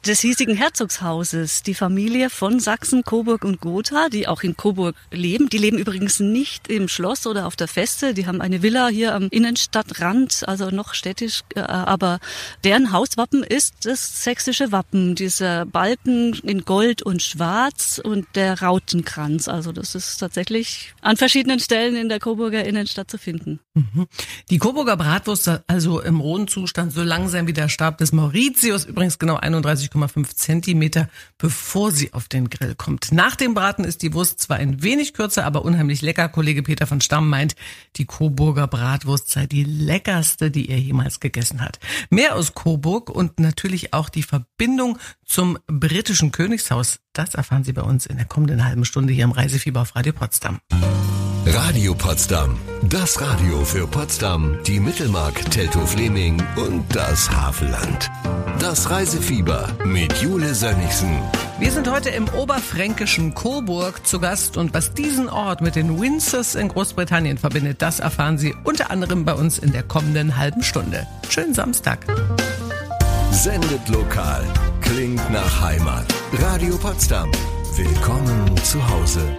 des 0.08 0.22
hiesigen 0.22 0.56
Herzogshauses, 0.56 1.64
die 1.64 1.74
Familie 1.74 2.30
von 2.30 2.62
Sachsen, 2.62 3.04
Coburg 3.04 3.44
und 3.44 3.60
Gotha, 3.60 4.08
die 4.10 4.28
auch 4.28 4.42
in 4.42 4.56
Coburg 4.56 4.96
leben. 5.12 5.50
Die 5.50 5.58
leben 5.58 5.78
übrigens 5.78 6.22
nicht 6.22 6.70
im 6.70 6.88
Schloss 6.88 7.28
oder 7.28 7.46
auf 7.46 7.58
der 7.58 7.68
Feste. 7.68 8.14
Die 8.14 8.26
haben 8.26 8.40
eine 8.40 8.62
Villa 8.62 8.88
hier 8.88 9.14
am 9.14 9.28
Innenstadtrand, 9.30 10.48
also 10.48 10.70
noch 10.70 10.94
städtisch. 10.94 11.42
Äh, 11.56 11.60
aber 11.60 12.20
deren 12.64 12.94
Hauswappen 12.94 13.44
ist 13.44 13.76
das 13.84 14.24
sächsische 14.24 14.72
Wappen. 14.72 15.16
Dieser 15.16 15.66
Balken 15.66 16.34
in 16.36 16.64
Gold 16.64 17.02
und 17.02 17.22
Schwarz 17.22 18.00
und 18.02 18.28
der 18.36 18.62
Rautenkranz. 18.62 19.50
Also 19.50 19.74
das 19.74 19.94
ist 19.94 20.18
tatsächlich 20.18 20.94
an 21.02 21.18
verschiedenen 21.18 21.60
Stellen 21.60 21.98
in 21.98 22.08
der 22.08 22.20
Coburger 22.20 22.64
Innenstadt 22.64 23.12
zu 23.12 23.18
finden. 23.18 23.60
Mhm. 23.74 24.08
Die 24.50 24.58
Coburger 24.58 24.96
Bratwurst 24.96 25.50
also 25.68 26.00
im 26.00 26.22
rohen 26.22 26.48
Zustand 26.48 26.94
so 26.94 27.04
langsam 27.04 27.46
wie 27.48 27.54
der 27.54 27.68
Stab 27.68 27.98
des 27.98 28.14
Mauritius, 28.14 28.86
übrigens 28.86 29.20
genau 29.20 29.36
31 29.36 29.97
1,5 30.04 30.36
Zentimeter, 30.36 31.10
bevor 31.38 31.92
sie 31.92 32.14
auf 32.14 32.28
den 32.28 32.50
Grill 32.50 32.76
kommt. 32.76 33.12
Nach 33.12 33.36
dem 33.36 33.54
Braten 33.54 33.84
ist 33.84 34.02
die 34.02 34.14
Wurst 34.14 34.40
zwar 34.40 34.58
ein 34.58 34.84
wenig 34.84 35.14
kürzer, 35.14 35.46
aber 35.46 35.66
unheimlich 35.66 36.02
lecker. 36.02 36.30
Kollege 36.30 36.64
Peter 36.64 36.88
von 36.88 37.02
Stamm 37.02 37.30
meint, 37.30 37.56
die 37.96 38.06
Coburger 38.06 38.68
Bratwurst 38.68 39.30
sei 39.30 39.46
die 39.46 39.64
leckerste, 39.64 40.52
die 40.52 40.70
er 40.70 40.80
jemals 40.80 41.20
gegessen 41.20 41.62
hat. 41.62 41.80
Mehr 42.10 42.36
aus 42.36 42.54
Coburg 42.54 43.10
und 43.10 43.40
natürlich 43.40 43.94
auch 43.94 44.10
die 44.10 44.24
Verbindung 44.24 44.98
zum 45.26 45.58
britischen 45.68 46.32
Königshaus, 46.32 47.00
das 47.14 47.36
erfahren 47.36 47.64
Sie 47.64 47.74
bei 47.74 47.82
uns 47.82 48.06
in 48.06 48.18
der 48.18 48.26
kommenden 48.26 48.64
halben 48.64 48.86
Stunde 48.86 49.14
hier 49.14 49.24
im 49.24 49.32
Reisefieber 49.32 49.82
auf 49.82 49.96
Radio 49.96 50.14
Potsdam. 50.14 50.60
Radio 51.54 51.94
Potsdam. 51.94 52.60
Das 52.84 53.22
Radio 53.22 53.64
für 53.64 53.88
Potsdam, 53.88 54.58
die 54.68 54.82
Mittelmark, 54.82 55.50
Teltow-Fleming 55.50 56.44
und 56.58 56.84
das 56.94 57.32
Havelland. 57.32 58.10
Das 58.60 58.90
Reisefieber 58.90 59.70
mit 59.86 60.12
Jule 60.22 60.54
Sönnigsen. 60.54 61.22
Wir 61.58 61.72
sind 61.72 61.90
heute 61.90 62.10
im 62.10 62.28
oberfränkischen 62.28 63.34
Coburg 63.34 64.06
zu 64.06 64.20
Gast 64.20 64.58
und 64.58 64.74
was 64.74 64.94
diesen 64.94 65.30
Ort 65.30 65.62
mit 65.62 65.78
den 65.78 66.02
Windsors 66.02 66.56
in 66.56 66.68
Großbritannien 66.68 67.38
verbindet, 67.38 67.82
das 67.82 68.02
erfahren 68.02 68.38
Sie 68.38 68.54
unter 68.66 68.92
anderem 68.92 69.24
bei 69.24 69.34
uns 69.34 69.58
in 69.58 69.72
der 69.72 69.84
kommenden 69.84 70.36
halben 70.36 70.64
Stunde. 70.64 71.08
Schönen 71.30 71.54
Samstag. 71.54 72.06
Sendet 73.32 73.88
lokal, 73.88 74.44
klingt 74.82 75.32
nach 75.32 75.62
Heimat. 75.62 76.06
Radio 76.34 76.76
Potsdam. 76.78 77.32
Willkommen 77.78 78.58
zu 78.64 78.86
Hause. 78.90 79.38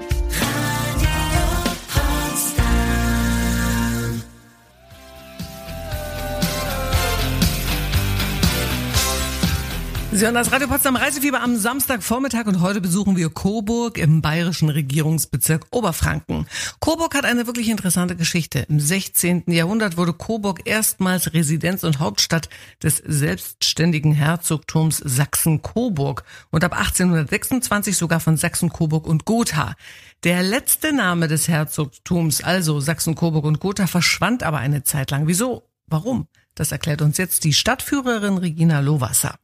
Sie 10.18 10.24
hören 10.24 10.34
das 10.34 10.50
Radio 10.50 10.66
Potsdam 10.66 10.96
Reisefieber 10.96 11.40
am 11.40 11.56
Samstagvormittag 11.56 12.46
und 12.46 12.60
heute 12.60 12.80
besuchen 12.80 13.16
wir 13.16 13.30
Coburg 13.30 13.98
im 13.98 14.20
bayerischen 14.20 14.68
Regierungsbezirk 14.68 15.68
Oberfranken. 15.70 16.48
Coburg 16.80 17.14
hat 17.14 17.24
eine 17.24 17.46
wirklich 17.46 17.68
interessante 17.68 18.16
Geschichte. 18.16 18.66
Im 18.68 18.80
16. 18.80 19.44
Jahrhundert 19.46 19.96
wurde 19.96 20.12
Coburg 20.12 20.62
erstmals 20.64 21.34
Residenz 21.34 21.84
und 21.84 22.00
Hauptstadt 22.00 22.48
des 22.82 22.96
selbstständigen 22.96 24.12
Herzogtums 24.12 24.96
Sachsen-Coburg 24.96 26.24
und 26.50 26.64
ab 26.64 26.76
1826 26.76 27.96
sogar 27.96 28.18
von 28.18 28.36
Sachsen-Coburg 28.36 29.06
und 29.06 29.24
Gotha. 29.24 29.76
Der 30.24 30.42
letzte 30.42 30.92
Name 30.92 31.28
des 31.28 31.46
Herzogtums, 31.46 32.42
also 32.42 32.80
Sachsen-Coburg 32.80 33.44
und 33.44 33.60
Gotha, 33.60 33.86
verschwand 33.86 34.42
aber 34.42 34.58
eine 34.58 34.82
Zeit 34.82 35.12
lang. 35.12 35.28
Wieso? 35.28 35.68
Warum? 35.86 36.26
Das 36.56 36.72
erklärt 36.72 37.02
uns 37.02 37.18
jetzt 37.18 37.44
die 37.44 37.52
Stadtführerin 37.52 38.38
Regina 38.38 38.80
Lohwasser. 38.80 39.38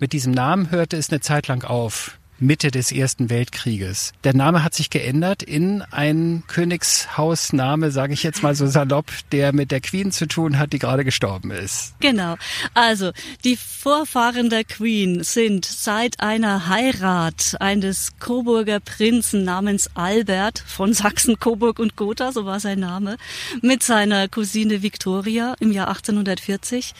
Mit 0.00 0.12
diesem 0.12 0.32
Namen 0.32 0.70
hörte 0.70 0.96
es 0.96 1.10
eine 1.10 1.20
Zeit 1.20 1.48
lang 1.48 1.64
auf. 1.64 2.18
Mitte 2.40 2.70
des 2.70 2.92
Ersten 2.92 3.30
Weltkrieges. 3.30 4.12
Der 4.22 4.32
Name 4.32 4.62
hat 4.62 4.72
sich 4.72 4.90
geändert 4.90 5.42
in 5.42 5.82
ein 5.90 6.44
Königshausname, 6.46 7.90
sage 7.90 8.12
ich 8.12 8.22
jetzt 8.22 8.44
mal 8.44 8.54
so 8.54 8.68
salopp, 8.68 9.06
der 9.32 9.52
mit 9.52 9.72
der 9.72 9.80
Queen 9.80 10.12
zu 10.12 10.28
tun 10.28 10.56
hat, 10.56 10.72
die 10.72 10.78
gerade 10.78 11.04
gestorben 11.04 11.50
ist. 11.50 11.94
Genau. 11.98 12.36
Also 12.74 13.10
die 13.42 13.56
Vorfahren 13.56 14.50
der 14.50 14.62
Queen 14.62 15.24
sind 15.24 15.64
seit 15.64 16.20
einer 16.20 16.68
Heirat 16.68 17.56
eines 17.58 18.12
Coburger 18.20 18.78
Prinzen 18.78 19.42
namens 19.42 19.90
Albert 19.94 20.62
von 20.64 20.92
Sachsen, 20.92 21.40
Coburg 21.40 21.80
und 21.80 21.96
Gotha, 21.96 22.30
so 22.30 22.44
war 22.44 22.60
sein 22.60 22.78
Name, 22.78 23.16
mit 23.62 23.82
seiner 23.82 24.28
Cousine 24.28 24.80
Victoria 24.82 25.56
im 25.58 25.72
Jahr 25.72 25.88
1840 25.88 26.94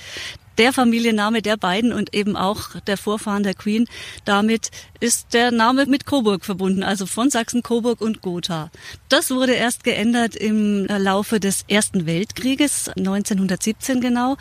der 0.58 0.72
Familienname 0.72 1.42
der 1.42 1.56
beiden 1.56 1.92
und 1.92 2.14
eben 2.14 2.36
auch 2.36 2.80
der 2.86 2.96
Vorfahren 2.96 3.42
der 3.42 3.54
Queen. 3.54 3.86
Damit 4.24 4.70
ist 5.00 5.32
der 5.32 5.50
Name 5.50 5.86
mit 5.86 6.06
Coburg 6.06 6.44
verbunden, 6.44 6.82
also 6.82 7.06
von 7.06 7.30
Sachsen-Coburg 7.30 8.00
und 8.00 8.20
Gotha. 8.20 8.70
Das 9.08 9.30
wurde 9.30 9.52
erst 9.52 9.84
geändert 9.84 10.34
im 10.34 10.86
Laufe 10.86 11.40
des 11.40 11.64
Ersten 11.68 12.06
Weltkrieges, 12.06 12.88
1917 12.96 14.00
genau, 14.00 14.36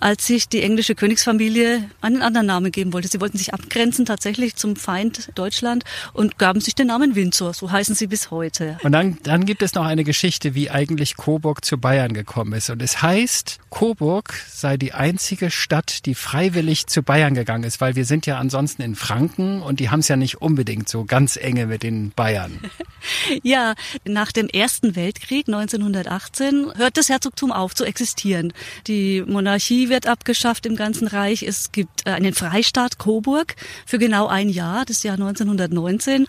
als 0.00 0.26
sich 0.26 0.48
die 0.48 0.62
englische 0.62 0.94
Königsfamilie 0.94 1.88
einen 2.00 2.22
anderen 2.22 2.46
Namen 2.46 2.72
geben 2.72 2.92
wollte. 2.92 3.08
Sie 3.08 3.20
wollten 3.20 3.38
sich 3.38 3.54
abgrenzen 3.54 4.04
tatsächlich 4.04 4.56
zum 4.56 4.76
Feind 4.76 5.30
Deutschland 5.36 5.84
und 6.12 6.38
gaben 6.38 6.60
sich 6.60 6.74
den 6.74 6.88
Namen 6.88 7.14
Windsor. 7.14 7.54
So 7.54 7.70
heißen 7.70 7.94
sie 7.94 8.08
bis 8.08 8.30
heute. 8.30 8.78
Und 8.82 8.92
dann, 8.92 9.18
dann 9.22 9.46
gibt 9.46 9.62
es 9.62 9.74
noch 9.74 9.84
eine 9.84 10.04
Geschichte, 10.04 10.54
wie 10.54 10.70
eigentlich 10.70 11.16
Coburg 11.16 11.64
zu 11.64 11.78
Bayern 11.78 12.14
gekommen 12.14 12.52
ist. 12.54 12.70
Und 12.70 12.82
es 12.82 13.00
heißt, 13.00 13.58
Coburg 13.70 14.34
sei 14.50 14.76
die 14.76 14.92
einzige 14.92 15.50
Stadt, 15.50 16.04
die 16.06 16.14
freiwillig 16.14 16.86
zu 16.86 17.02
Bayern 17.02 17.34
gegangen 17.34 17.64
ist, 17.64 17.80
weil 17.80 17.94
wir 17.94 18.04
sind 18.04 18.26
ja 18.26 18.38
ansonsten 18.38 18.82
in 18.82 18.96
Franken 18.96 19.62
und 19.62 19.80
die 19.80 19.90
haben 19.90 19.99
es 20.00 20.08
ja 20.08 20.16
nicht 20.16 20.42
unbedingt 20.42 20.88
so 20.88 21.04
ganz 21.04 21.36
enge 21.36 21.66
mit 21.66 21.82
den 21.82 22.10
Bayern. 22.10 22.60
ja, 23.42 23.74
nach 24.04 24.32
dem 24.32 24.48
Ersten 24.48 24.96
Weltkrieg 24.96 25.48
1918 25.48 26.72
hört 26.76 26.96
das 26.96 27.08
Herzogtum 27.08 27.52
auf 27.52 27.74
zu 27.74 27.84
existieren. 27.84 28.52
Die 28.86 29.22
Monarchie 29.22 29.88
wird 29.88 30.06
abgeschafft 30.06 30.66
im 30.66 30.76
ganzen 30.76 31.06
Reich. 31.06 31.42
Es 31.42 31.72
gibt 31.72 32.06
äh, 32.06 32.10
einen 32.10 32.34
Freistaat 32.34 32.98
Coburg 32.98 33.56
für 33.86 33.98
genau 33.98 34.26
ein 34.26 34.48
Jahr, 34.48 34.84
das 34.84 35.02
Jahr 35.02 35.14
1919 35.14 36.26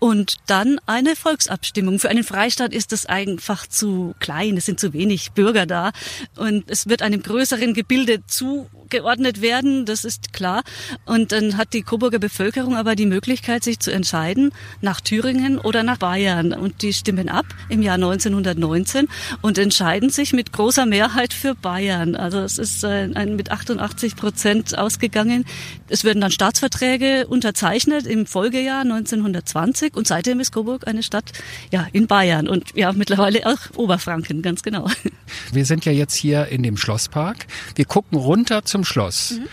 und 0.00 0.38
dann 0.46 0.80
eine 0.86 1.14
Volksabstimmung. 1.14 2.00
Für 2.00 2.08
einen 2.08 2.24
Freistaat 2.24 2.72
ist 2.74 2.90
das 2.90 3.06
einfach 3.06 3.66
zu 3.66 4.14
klein, 4.18 4.56
es 4.56 4.66
sind 4.66 4.80
zu 4.80 4.92
wenig 4.92 5.32
Bürger 5.32 5.66
da 5.66 5.92
und 6.36 6.64
es 6.68 6.88
wird 6.88 7.02
einem 7.02 7.22
größeren 7.22 7.74
Gebilde 7.74 8.26
zugeordnet 8.26 9.42
werden, 9.42 9.84
das 9.84 10.04
ist 10.04 10.32
klar. 10.32 10.62
Und 11.04 11.32
dann 11.32 11.56
hat 11.56 11.74
die 11.74 11.82
Coburger 11.82 12.18
Bevölkerung 12.18 12.76
aber 12.76 12.96
die 12.96 13.06
Möglichkeit, 13.06 13.62
sich 13.62 13.78
zu 13.78 13.92
entscheiden, 13.92 14.52
nach 14.80 15.00
Thüringen 15.00 15.58
oder 15.58 15.82
nach 15.82 15.98
Bayern. 15.98 16.52
Und 16.52 16.82
die 16.82 16.94
stimmen 16.94 17.28
ab 17.28 17.46
im 17.68 17.82
Jahr 17.82 17.96
1919 17.96 19.06
und 19.42 19.58
entscheiden 19.58 20.08
sich 20.08 20.32
mit 20.32 20.52
großer 20.52 20.86
Mehrheit 20.86 21.34
für 21.34 21.54
Bayern. 21.54 22.16
Also 22.16 22.38
es 22.38 22.56
ist 22.56 22.84
ein, 22.84 23.16
ein 23.16 23.36
mit 23.36 23.50
88 23.50 24.16
Prozent 24.16 24.78
ausgegangen. 24.78 25.44
Es 25.88 26.04
werden 26.04 26.22
dann 26.22 26.30
Staatsverträge 26.30 27.26
unterzeichnet 27.26 28.06
im 28.06 28.24
Folgejahr 28.24 28.80
1920 28.80 29.89
Coburg 29.90 29.96
und 29.96 30.06
seitdem 30.06 30.40
ist 30.40 30.52
Coburg 30.52 30.86
eine 30.86 31.02
Stadt 31.02 31.32
ja 31.70 31.86
in 31.92 32.06
Bayern 32.06 32.48
und 32.48 32.74
ja 32.74 32.92
mittlerweile 32.92 33.46
auch 33.46 33.58
Oberfranken, 33.76 34.42
ganz 34.42 34.62
genau. 34.62 34.88
Wir 35.52 35.64
sind 35.64 35.84
ja 35.84 35.92
jetzt 35.92 36.14
hier 36.14 36.46
in 36.46 36.62
dem 36.62 36.76
Schlosspark. 36.76 37.46
Wir 37.74 37.84
gucken 37.84 38.18
runter 38.18 38.64
zum 38.64 38.84
Schloss. 38.84 39.32
Mhm. 39.32 39.48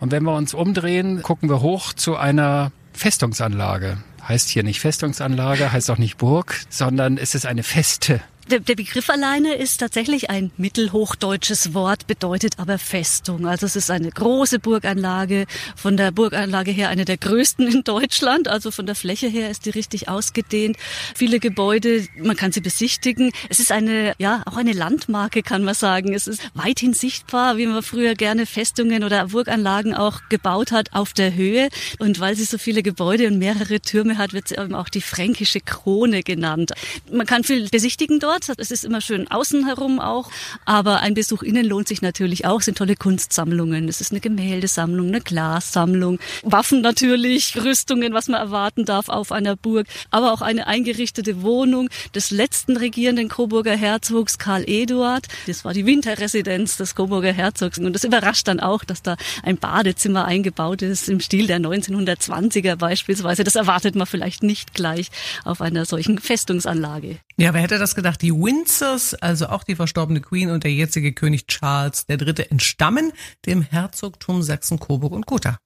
Und 0.00 0.10
wenn 0.10 0.24
wir 0.24 0.34
uns 0.34 0.52
umdrehen, 0.52 1.22
gucken 1.22 1.48
wir 1.48 1.62
hoch 1.62 1.92
zu 1.92 2.16
einer 2.16 2.72
Festungsanlage. 2.92 3.98
Heißt 4.26 4.48
hier 4.48 4.62
nicht 4.62 4.80
Festungsanlage, 4.80 5.72
heißt 5.72 5.90
auch 5.90 5.98
nicht 5.98 6.18
Burg, 6.18 6.60
sondern 6.68 7.18
es 7.18 7.34
ist 7.34 7.46
eine 7.46 7.62
Feste. 7.62 8.20
Der, 8.52 8.60
der 8.60 8.74
Begriff 8.74 9.08
alleine 9.08 9.54
ist 9.54 9.78
tatsächlich 9.78 10.28
ein 10.28 10.50
mittelhochdeutsches 10.58 11.72
Wort, 11.72 12.06
bedeutet 12.06 12.58
aber 12.58 12.76
Festung. 12.76 13.46
Also 13.46 13.64
es 13.64 13.76
ist 13.76 13.90
eine 13.90 14.10
große 14.10 14.58
Burganlage, 14.58 15.46
von 15.74 15.96
der 15.96 16.10
Burganlage 16.10 16.70
her 16.70 16.90
eine 16.90 17.06
der 17.06 17.16
größten 17.16 17.66
in 17.66 17.82
Deutschland, 17.82 18.48
also 18.48 18.70
von 18.70 18.84
der 18.84 18.94
Fläche 18.94 19.28
her 19.28 19.48
ist 19.48 19.64
die 19.64 19.70
richtig 19.70 20.10
ausgedehnt. 20.10 20.76
Viele 21.14 21.40
Gebäude, 21.40 22.06
man 22.18 22.36
kann 22.36 22.52
sie 22.52 22.60
besichtigen. 22.60 23.32
Es 23.48 23.58
ist 23.58 23.72
eine, 23.72 24.12
ja, 24.18 24.42
auch 24.44 24.58
eine 24.58 24.74
Landmarke, 24.74 25.42
kann 25.42 25.64
man 25.64 25.72
sagen. 25.72 26.12
Es 26.12 26.26
ist 26.26 26.42
weithin 26.52 26.92
sichtbar, 26.92 27.56
wie 27.56 27.66
man 27.66 27.82
früher 27.82 28.14
gerne 28.14 28.44
Festungen 28.44 29.02
oder 29.02 29.28
Burganlagen 29.28 29.94
auch 29.94 30.28
gebaut 30.28 30.72
hat, 30.72 30.92
auf 30.92 31.14
der 31.14 31.34
Höhe. 31.34 31.70
Und 31.98 32.20
weil 32.20 32.36
sie 32.36 32.44
so 32.44 32.58
viele 32.58 32.82
Gebäude 32.82 33.28
und 33.28 33.38
mehrere 33.38 33.80
Türme 33.80 34.18
hat, 34.18 34.34
wird 34.34 34.48
sie 34.48 34.56
eben 34.56 34.74
auch 34.74 34.90
die 34.90 35.00
fränkische 35.00 35.62
Krone 35.62 36.22
genannt. 36.22 36.72
Man 37.10 37.26
kann 37.26 37.44
viel 37.44 37.70
besichtigen 37.70 38.20
dort 38.20 38.41
dort. 38.48 38.58
Es 38.58 38.70
ist 38.70 38.84
immer 38.84 39.00
schön 39.00 39.28
außen 39.30 39.66
herum 39.66 40.00
auch, 40.00 40.30
aber 40.64 41.00
ein 41.00 41.14
Besuch 41.14 41.42
innen 41.42 41.64
lohnt 41.64 41.88
sich 41.88 42.02
natürlich 42.02 42.46
auch. 42.46 42.60
Es 42.60 42.66
sind 42.66 42.78
tolle 42.78 42.96
Kunstsammlungen. 42.96 43.88
Es 43.88 44.00
ist 44.00 44.12
eine 44.12 44.20
Gemäldesammlung, 44.20 45.08
eine 45.08 45.20
Glassammlung, 45.20 46.18
Waffen 46.42 46.80
natürlich, 46.80 47.56
Rüstungen, 47.56 48.14
was 48.14 48.28
man 48.28 48.40
erwarten 48.40 48.84
darf 48.84 49.08
auf 49.08 49.32
einer 49.32 49.56
Burg, 49.56 49.86
aber 50.10 50.32
auch 50.32 50.42
eine 50.42 50.66
eingerichtete 50.66 51.42
Wohnung 51.42 51.88
des 52.14 52.30
letzten 52.30 52.76
regierenden 52.76 53.28
Coburger 53.28 53.76
Herzogs 53.76 54.38
Karl 54.38 54.64
Eduard. 54.66 55.26
Das 55.46 55.64
war 55.64 55.72
die 55.72 55.86
Winterresidenz 55.86 56.76
des 56.76 56.94
Coburger 56.94 57.32
Herzogs 57.32 57.78
und 57.78 57.92
das 57.92 58.04
überrascht 58.04 58.48
dann 58.48 58.60
auch, 58.60 58.84
dass 58.84 59.02
da 59.02 59.16
ein 59.42 59.58
Badezimmer 59.58 60.24
eingebaut 60.24 60.82
ist 60.82 61.08
im 61.08 61.20
Stil 61.20 61.46
der 61.46 61.60
1920er 61.60 62.76
beispielsweise. 62.76 63.44
Das 63.44 63.54
erwartet 63.54 63.94
man 63.94 64.06
vielleicht 64.06 64.42
nicht 64.42 64.74
gleich 64.74 65.10
auf 65.44 65.60
einer 65.60 65.84
solchen 65.84 66.18
Festungsanlage. 66.18 67.18
Ja, 67.36 67.54
wer 67.54 67.62
hätte 67.62 67.78
das 67.78 67.94
gedacht? 67.94 68.20
Die 68.22 68.32
Windsors, 68.32 69.14
also 69.14 69.46
auch 69.46 69.64
die 69.64 69.74
verstorbene 69.74 70.20
Queen 70.20 70.50
und 70.50 70.64
der 70.64 70.72
jetzige 70.72 71.12
König 71.12 71.46
Charles 71.46 72.04
III. 72.08 72.46
entstammen 72.50 73.12
dem 73.46 73.62
Herzogtum 73.62 74.42
Sachsen-Coburg 74.42 75.12
und 75.12 75.26
Gotha. 75.26 75.58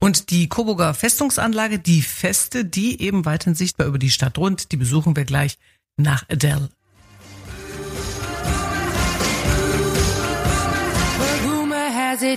Und 0.00 0.30
die 0.30 0.48
Coburger 0.48 0.92
Festungsanlage, 0.94 1.78
die 1.78 2.02
Feste, 2.02 2.64
die 2.64 3.00
eben 3.00 3.24
weiterhin 3.24 3.54
sichtbar 3.54 3.86
über 3.86 3.98
die 3.98 4.10
Stadt 4.10 4.38
rund, 4.38 4.72
die 4.72 4.76
besuchen 4.76 5.16
wir 5.16 5.24
gleich 5.24 5.56
nach 5.96 6.28
Adele. 6.28 6.68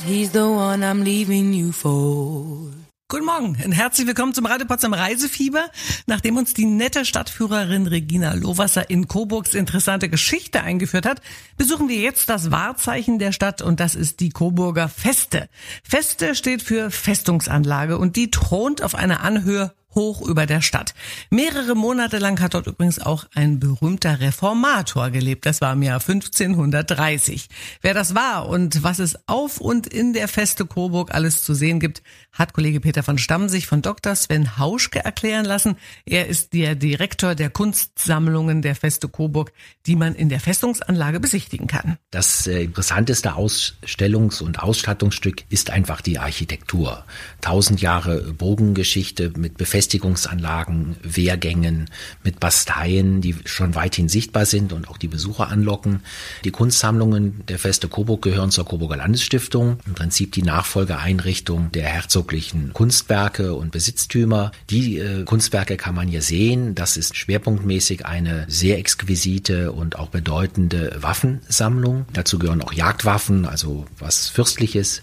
he's 0.04 0.32
the 0.32 0.50
one 0.50 0.84
I'm 0.84 1.04
leaving 1.04 1.54
you 1.54 1.72
for. 1.72 2.87
Guten 3.10 3.24
Morgen 3.24 3.58
und 3.64 3.72
herzlich 3.72 4.06
willkommen 4.06 4.34
zum 4.34 4.46
Radio 4.46 4.68
Potsdam 4.68 4.92
Reisefieber. 4.94 5.72
Nachdem 6.08 6.36
uns 6.36 6.54
die 6.54 6.66
nette 6.66 7.06
Stadtführerin 7.06 7.88
Regina 7.88 8.34
Lohwasser 8.34 8.90
in 8.90 9.08
Coburgs 9.08 9.54
interessante 9.54 10.10
Geschichte 10.10 10.62
eingeführt 10.62 11.06
hat, 11.06 11.22
besuchen 11.56 11.88
wir 11.88 11.96
jetzt 11.96 12.28
das 12.28 12.52
Wahrzeichen 12.52 13.18
der 13.18 13.32
Stadt 13.32 13.62
und 13.62 13.80
das 13.80 13.96
ist 13.96 14.20
die 14.20 14.28
Coburger 14.28 14.90
Feste. 14.90 15.48
Feste 15.84 16.36
steht 16.36 16.62
für 16.62 16.92
Festungsanlage 16.92 17.98
und 17.98 18.18
die 18.18 18.30
thront 18.30 18.84
auf 18.84 18.94
einer 18.94 19.22
Anhöhe 19.22 19.74
hoch 19.98 20.22
über 20.22 20.46
der 20.46 20.62
Stadt. 20.62 20.94
Mehrere 21.32 21.76
Monate 21.76 22.20
lang 22.20 22.40
hat 22.40 22.54
dort 22.54 22.68
übrigens 22.68 23.00
auch 23.00 23.26
ein 23.34 23.60
berühmter 23.60 24.22
Reformator 24.22 25.10
gelebt. 25.10 25.46
Das 25.46 25.60
war 25.60 25.74
im 25.74 25.82
Jahr 25.82 26.00
1530. 26.00 27.50
Wer 27.82 27.94
das 27.96 28.14
war 28.14 28.48
und 28.48 28.84
was 28.84 29.00
es 29.00 29.18
auf 29.28 29.60
und 29.60 29.88
in 29.88 30.14
der 30.14 30.28
Feste 30.28 30.66
Coburg 30.66 31.14
alles 31.14 31.44
zu 31.44 31.56
sehen 31.56 31.80
gibt, 31.80 32.04
hat 32.32 32.54
Kollege 32.54 32.80
Peter 32.80 33.02
von 33.02 33.18
Stamm 33.18 33.50
sich 33.50 33.66
von 33.66 33.82
Dr. 33.82 34.16
Sven 34.16 34.60
Hauschke 34.60 35.04
erklären 35.04 35.46
lassen. 35.46 35.78
Er 36.06 36.28
ist 36.28 36.54
der 36.54 36.76
Direktor 36.76 37.34
der 37.34 37.50
Kunstsammlungen 37.50 38.62
der 38.62 38.76
Feste 38.76 39.10
Coburg, 39.10 39.52
die 39.88 39.96
man 39.96 40.14
in 40.14 40.30
der 40.30 40.40
Festungsanlage 40.40 41.20
besichtigen 41.20 41.66
kann. 41.66 41.98
Das 42.12 42.46
äh, 42.46 42.64
interessanteste 42.64 43.32
Ausstellungs- 43.32 44.44
und 44.44 44.60
Ausstattungsstück 44.60 45.44
ist 45.50 45.72
einfach 45.72 46.02
die 46.02 46.20
Architektur. 46.20 47.04
Tausend 47.42 47.82
Jahre 47.82 48.34
Bogengeschichte 48.34 49.34
mit 49.36 49.58
Befestigungen 49.58 49.87
Befestigungsanlagen, 49.88 50.98
Wehrgängen, 51.02 51.90
mit 52.22 52.42
Basteien, 52.42 53.22
die 53.22 53.36
schon 53.46 53.74
weithin 53.74 54.10
sichtbar 54.10 54.46
sind 54.46 54.74
und 54.74 54.90
auch 54.90 54.98
die 54.98 55.08
Besucher 55.08 55.48
anlocken. 55.48 56.02
Die 56.44 56.52
Kunstsammlungen 56.52 57.46
der 57.48 57.58
Feste 57.58 57.88
Coburg 57.88 58.22
gehören 58.22 58.52
zur 58.52 58.66
Coburger 58.66 58.98
Landesstiftung, 58.98 59.80
im 59.86 59.94
Prinzip 59.94 60.34
die 60.34 60.44
Nachfolgeeinrichtung 60.44 61.72
der 61.72 61.86
herzoglichen 61.86 62.74
Kunstwerke 62.74 63.54
und 63.54 63.72
Besitztümer. 63.72 64.52
Die 64.70 64.98
äh, 64.98 65.24
Kunstwerke 65.24 65.78
kann 65.78 65.96
man 65.96 66.10
hier 66.10 66.22
sehen. 66.22 66.76
Das 66.76 66.98
ist 66.98 67.16
schwerpunktmäßig 67.16 68.06
eine 68.06 68.44
sehr 68.50 68.80
exquisite 68.80 69.72
und 69.72 69.98
auch 69.98 70.10
bedeutende 70.10 70.98
Waffensammlung. 71.00 72.08
Dazu 72.12 72.40
gehören 72.40 72.62
auch 72.62 72.74
Jagdwaffen, 72.74 73.46
also 73.46 73.86
was 74.00 74.28
Fürstliches, 74.28 75.02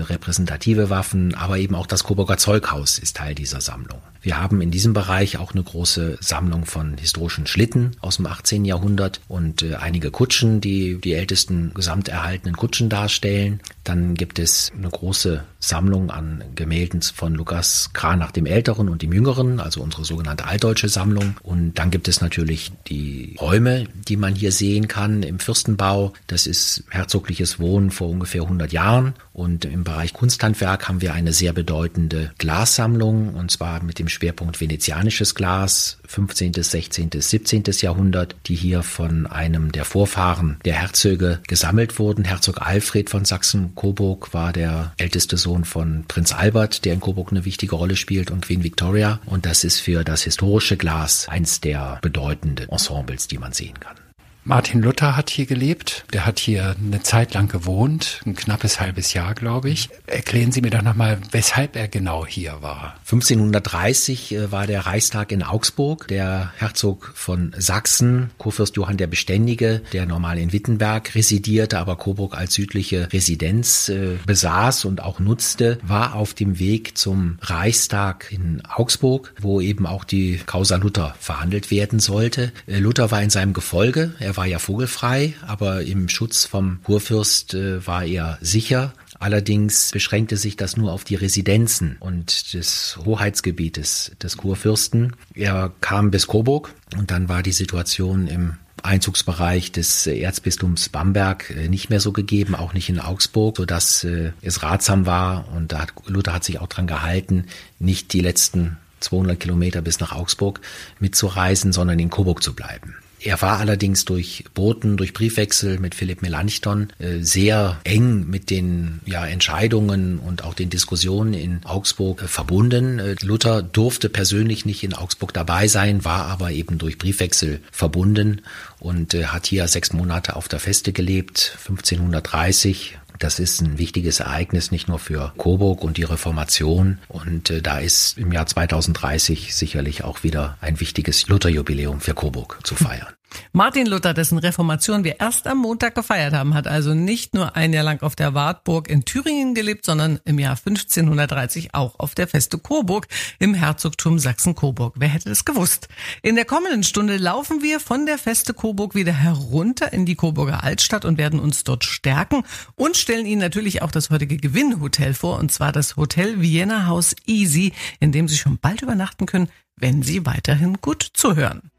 repräsentative 0.00 0.90
Waffen, 0.90 1.34
aber 1.34 1.58
eben 1.58 1.74
auch 1.74 1.86
das 1.86 2.04
Coburger 2.04 2.36
Zeughaus 2.36 2.98
ist 2.98 3.16
Teil 3.16 3.34
dieser 3.34 3.60
Sammlung. 3.60 4.00
Wir 4.22 4.40
haben 4.40 4.60
in 4.60 4.70
diesem 4.70 4.92
Bereich 4.92 5.36
auch 5.36 5.52
eine 5.52 5.64
große 5.64 6.18
Sammlung 6.20 6.64
von 6.64 6.96
historischen 6.96 7.48
Schlitten 7.48 7.96
aus 8.00 8.16
dem 8.16 8.26
18. 8.26 8.64
Jahrhundert 8.64 9.20
und 9.26 9.62
äh, 9.62 9.74
einige 9.74 10.12
Kutschen, 10.12 10.60
die 10.60 11.00
die 11.00 11.14
ältesten 11.14 11.74
gesamterhaltenen 11.74 12.56
Kutschen 12.56 12.88
darstellen. 12.88 13.60
Dann 13.82 14.14
gibt 14.14 14.38
es 14.38 14.70
eine 14.78 14.88
große 14.88 15.42
Sammlung 15.58 16.10
an 16.10 16.44
Gemälden 16.54 17.02
von 17.02 17.34
Lukas 17.34 17.90
Kranach 17.94 18.30
dem 18.30 18.46
Älteren 18.46 18.88
und 18.88 19.02
dem 19.02 19.12
Jüngeren, 19.12 19.58
also 19.58 19.82
unsere 19.82 20.04
sogenannte 20.04 20.44
altdeutsche 20.46 20.88
Sammlung. 20.88 21.36
Und 21.42 21.74
dann 21.74 21.90
gibt 21.90 22.06
es 22.06 22.20
natürlich 22.20 22.70
die 22.86 23.36
Räume, 23.40 23.86
die 24.06 24.16
man 24.16 24.36
hier 24.36 24.52
sehen 24.52 24.86
kann 24.86 25.24
im 25.24 25.40
Fürstenbau. 25.40 26.12
Das 26.28 26.46
ist 26.46 26.84
herzogliches 26.90 27.58
Wohnen 27.58 27.90
vor 27.90 28.08
ungefähr 28.08 28.42
100 28.42 28.72
Jahren. 28.72 29.14
Und 29.32 29.64
im 29.64 29.81
Bereich 29.84 30.12
Kunsthandwerk 30.12 30.88
haben 30.88 31.00
wir 31.00 31.14
eine 31.14 31.32
sehr 31.32 31.52
bedeutende 31.52 32.32
Glassammlung, 32.38 33.34
und 33.34 33.50
zwar 33.50 33.82
mit 33.82 33.98
dem 33.98 34.08
Schwerpunkt 34.08 34.60
venezianisches 34.60 35.34
Glas, 35.34 35.98
15., 36.06 36.52
16., 36.54 37.10
17. 37.12 37.62
Jahrhundert, 37.80 38.36
die 38.46 38.54
hier 38.54 38.82
von 38.82 39.26
einem 39.26 39.72
der 39.72 39.84
Vorfahren 39.84 40.58
der 40.64 40.74
Herzöge 40.74 41.40
gesammelt 41.46 41.98
wurden. 41.98 42.24
Herzog 42.24 42.60
Alfred 42.60 43.10
von 43.10 43.24
Sachsen-Coburg 43.24 44.34
war 44.34 44.52
der 44.52 44.92
älteste 44.96 45.36
Sohn 45.36 45.64
von 45.64 46.04
Prinz 46.08 46.32
Albert, 46.32 46.84
der 46.84 46.94
in 46.94 47.00
Coburg 47.00 47.30
eine 47.30 47.44
wichtige 47.44 47.76
Rolle 47.76 47.96
spielt, 47.96 48.30
und 48.30 48.42
Queen 48.42 48.62
Victoria. 48.64 49.20
Und 49.26 49.46
das 49.46 49.64
ist 49.64 49.80
für 49.80 50.04
das 50.04 50.22
historische 50.22 50.76
Glas 50.76 51.28
eins 51.28 51.60
der 51.60 51.98
bedeutenden 52.02 52.68
Ensembles, 52.68 53.28
die 53.28 53.38
man 53.38 53.52
sehen 53.52 53.78
kann. 53.80 54.01
Martin 54.44 54.82
Luther 54.82 55.16
hat 55.16 55.30
hier 55.30 55.46
gelebt. 55.46 56.04
Der 56.12 56.26
hat 56.26 56.40
hier 56.40 56.74
eine 56.76 57.00
Zeit 57.02 57.32
lang 57.32 57.46
gewohnt, 57.46 58.20
ein 58.26 58.34
knappes 58.34 58.80
halbes 58.80 59.14
Jahr, 59.14 59.34
glaube 59.34 59.70
ich. 59.70 59.88
Erklären 60.06 60.50
Sie 60.50 60.60
mir 60.60 60.70
doch 60.70 60.82
nochmal, 60.82 61.18
weshalb 61.30 61.76
er 61.76 61.86
genau 61.86 62.26
hier 62.26 62.60
war. 62.60 62.94
1530 63.04 64.34
äh, 64.34 64.52
war 64.52 64.66
der 64.66 64.84
Reichstag 64.86 65.30
in 65.30 65.44
Augsburg. 65.44 66.08
Der 66.08 66.52
Herzog 66.56 67.12
von 67.14 67.54
Sachsen, 67.56 68.30
Kurfürst 68.38 68.74
Johann 68.74 68.96
der 68.96 69.06
Beständige, 69.06 69.80
der 69.92 70.06
normal 70.06 70.38
in 70.38 70.52
Wittenberg 70.52 71.14
residierte, 71.14 71.78
aber 71.78 71.94
Coburg 71.96 72.34
als 72.36 72.54
südliche 72.54 73.12
Residenz 73.12 73.90
äh, 73.90 74.18
besaß 74.26 74.86
und 74.86 75.04
auch 75.04 75.20
nutzte, 75.20 75.78
war 75.82 76.16
auf 76.16 76.34
dem 76.34 76.58
Weg 76.58 76.98
zum 76.98 77.38
Reichstag 77.42 78.32
in 78.32 78.60
Augsburg, 78.68 79.34
wo 79.40 79.60
eben 79.60 79.86
auch 79.86 80.02
die 80.02 80.40
Causa 80.44 80.76
Luther 80.76 81.14
verhandelt 81.20 81.70
werden 81.70 82.00
sollte. 82.00 82.50
Äh, 82.66 82.80
Luther 82.80 83.12
war 83.12 83.22
in 83.22 83.30
seinem 83.30 83.52
Gefolge. 83.52 84.14
Er 84.18 84.31
er 84.32 84.36
war 84.38 84.46
ja 84.46 84.58
vogelfrei, 84.58 85.34
aber 85.46 85.82
im 85.82 86.08
Schutz 86.08 86.46
vom 86.46 86.80
Kurfürst 86.84 87.52
äh, 87.52 87.86
war 87.86 88.06
er 88.06 88.38
sicher. 88.40 88.94
Allerdings 89.18 89.90
beschränkte 89.90 90.38
sich 90.38 90.56
das 90.56 90.78
nur 90.78 90.90
auf 90.90 91.04
die 91.04 91.16
Residenzen 91.16 91.96
und 92.00 92.54
des 92.54 92.98
Hoheitsgebietes 93.04 94.12
des 94.22 94.38
Kurfürsten. 94.38 95.14
Er 95.34 95.70
kam 95.82 96.10
bis 96.10 96.26
Coburg 96.28 96.74
und 96.96 97.10
dann 97.10 97.28
war 97.28 97.42
die 97.42 97.52
Situation 97.52 98.26
im 98.26 98.56
Einzugsbereich 98.82 99.70
des 99.70 100.06
Erzbistums 100.06 100.88
Bamberg 100.88 101.50
äh, 101.50 101.68
nicht 101.68 101.90
mehr 101.90 102.00
so 102.00 102.12
gegeben, 102.12 102.54
auch 102.54 102.72
nicht 102.72 102.88
in 102.88 103.00
Augsburg, 103.00 103.58
sodass 103.58 104.02
äh, 104.04 104.32
es 104.40 104.62
ratsam 104.62 105.04
war 105.04 105.46
und 105.54 105.72
da 105.72 105.80
hat, 105.80 105.92
Luther 106.06 106.32
hat 106.32 106.44
sich 106.44 106.58
auch 106.58 106.68
dran 106.68 106.86
gehalten, 106.86 107.44
nicht 107.78 108.14
die 108.14 108.20
letzten 108.20 108.78
200 109.00 109.38
Kilometer 109.38 109.82
bis 109.82 110.00
nach 110.00 110.12
Augsburg 110.12 110.62
mitzureisen, 111.00 111.74
sondern 111.74 111.98
in 111.98 112.08
Coburg 112.08 112.42
zu 112.42 112.54
bleiben. 112.54 112.94
Er 113.24 113.40
war 113.40 113.58
allerdings 113.58 114.04
durch 114.04 114.44
Boten, 114.52 114.96
durch 114.96 115.12
Briefwechsel 115.12 115.78
mit 115.78 115.94
Philipp 115.94 116.22
Melanchthon 116.22 116.92
äh, 116.98 117.18
sehr 117.20 117.80
eng 117.84 118.28
mit 118.28 118.50
den 118.50 119.00
ja, 119.06 119.24
Entscheidungen 119.24 120.18
und 120.18 120.42
auch 120.42 120.54
den 120.54 120.70
Diskussionen 120.70 121.32
in 121.32 121.64
Augsburg 121.64 122.22
äh, 122.22 122.26
verbunden. 122.26 122.98
Äh, 122.98 123.14
Luther 123.22 123.62
durfte 123.62 124.08
persönlich 124.08 124.64
nicht 124.66 124.82
in 124.82 124.94
Augsburg 124.94 125.32
dabei 125.32 125.68
sein, 125.68 126.04
war 126.04 126.26
aber 126.26 126.50
eben 126.50 126.78
durch 126.78 126.98
Briefwechsel 126.98 127.60
verbunden 127.70 128.42
und 128.80 129.14
hat 129.14 129.46
hier 129.46 129.68
sechs 129.68 129.92
Monate 129.92 130.34
auf 130.34 130.48
der 130.48 130.58
Feste 130.58 130.92
gelebt, 130.92 131.56
1530 131.60 132.98
das 133.22 133.38
ist 133.38 133.60
ein 133.60 133.78
wichtiges 133.78 134.20
Ereignis 134.20 134.70
nicht 134.70 134.88
nur 134.88 134.98
für 134.98 135.32
Coburg 135.36 135.82
und 135.82 135.96
die 135.96 136.02
Reformation. 136.04 136.98
Und 137.08 137.50
äh, 137.50 137.62
da 137.62 137.78
ist 137.78 138.18
im 138.18 138.32
Jahr 138.32 138.46
2030 138.46 139.54
sicherlich 139.54 140.04
auch 140.04 140.22
wieder 140.22 140.56
ein 140.60 140.80
wichtiges 140.80 141.28
Lutherjubiläum 141.28 142.00
für 142.00 142.14
Coburg 142.14 142.58
zu 142.64 142.74
feiern. 142.74 143.12
Martin 143.52 143.86
Luther, 143.86 144.14
dessen 144.14 144.38
Reformation 144.38 145.04
wir 145.04 145.20
erst 145.20 145.46
am 145.46 145.58
Montag 145.58 145.94
gefeiert 145.94 146.32
haben, 146.32 146.54
hat 146.54 146.66
also 146.66 146.94
nicht 146.94 147.34
nur 147.34 147.56
ein 147.56 147.72
Jahr 147.72 147.84
lang 147.84 148.02
auf 148.02 148.16
der 148.16 148.34
Wartburg 148.34 148.88
in 148.88 149.04
Thüringen 149.04 149.54
gelebt, 149.54 149.84
sondern 149.84 150.20
im 150.24 150.38
Jahr 150.38 150.56
1530 150.56 151.74
auch 151.74 151.98
auf 151.98 152.14
der 152.14 152.28
Feste 152.28 152.58
Coburg 152.58 153.08
im 153.38 153.54
Herzogtum 153.54 154.18
Sachsen-Coburg. 154.18 154.94
Wer 154.96 155.08
hätte 155.08 155.28
das 155.28 155.44
gewusst? 155.44 155.88
In 156.22 156.34
der 156.34 156.44
kommenden 156.44 156.82
Stunde 156.82 157.16
laufen 157.16 157.62
wir 157.62 157.80
von 157.80 158.06
der 158.06 158.18
Feste 158.18 158.54
Coburg 158.54 158.94
wieder 158.94 159.12
herunter 159.12 159.92
in 159.92 160.06
die 160.06 160.14
Coburger 160.14 160.64
Altstadt 160.64 161.04
und 161.04 161.18
werden 161.18 161.40
uns 161.40 161.64
dort 161.64 161.84
stärken 161.84 162.44
und 162.74 162.96
stellen 162.96 163.26
Ihnen 163.26 163.40
natürlich 163.40 163.82
auch 163.82 163.90
das 163.90 164.10
heutige 164.10 164.36
Gewinnhotel 164.36 165.14
vor, 165.14 165.38
und 165.38 165.52
zwar 165.52 165.72
das 165.72 165.96
Hotel 165.96 166.40
Vienna 166.40 166.86
House 166.86 167.14
Easy, 167.26 167.72
in 168.00 168.12
dem 168.12 168.28
Sie 168.28 168.36
schon 168.36 168.58
bald 168.58 168.82
übernachten 168.82 169.26
können, 169.26 169.48
wenn 169.76 170.02
Sie 170.02 170.24
weiterhin 170.24 170.78
gut 170.80 171.02
zuhören. 171.12 171.71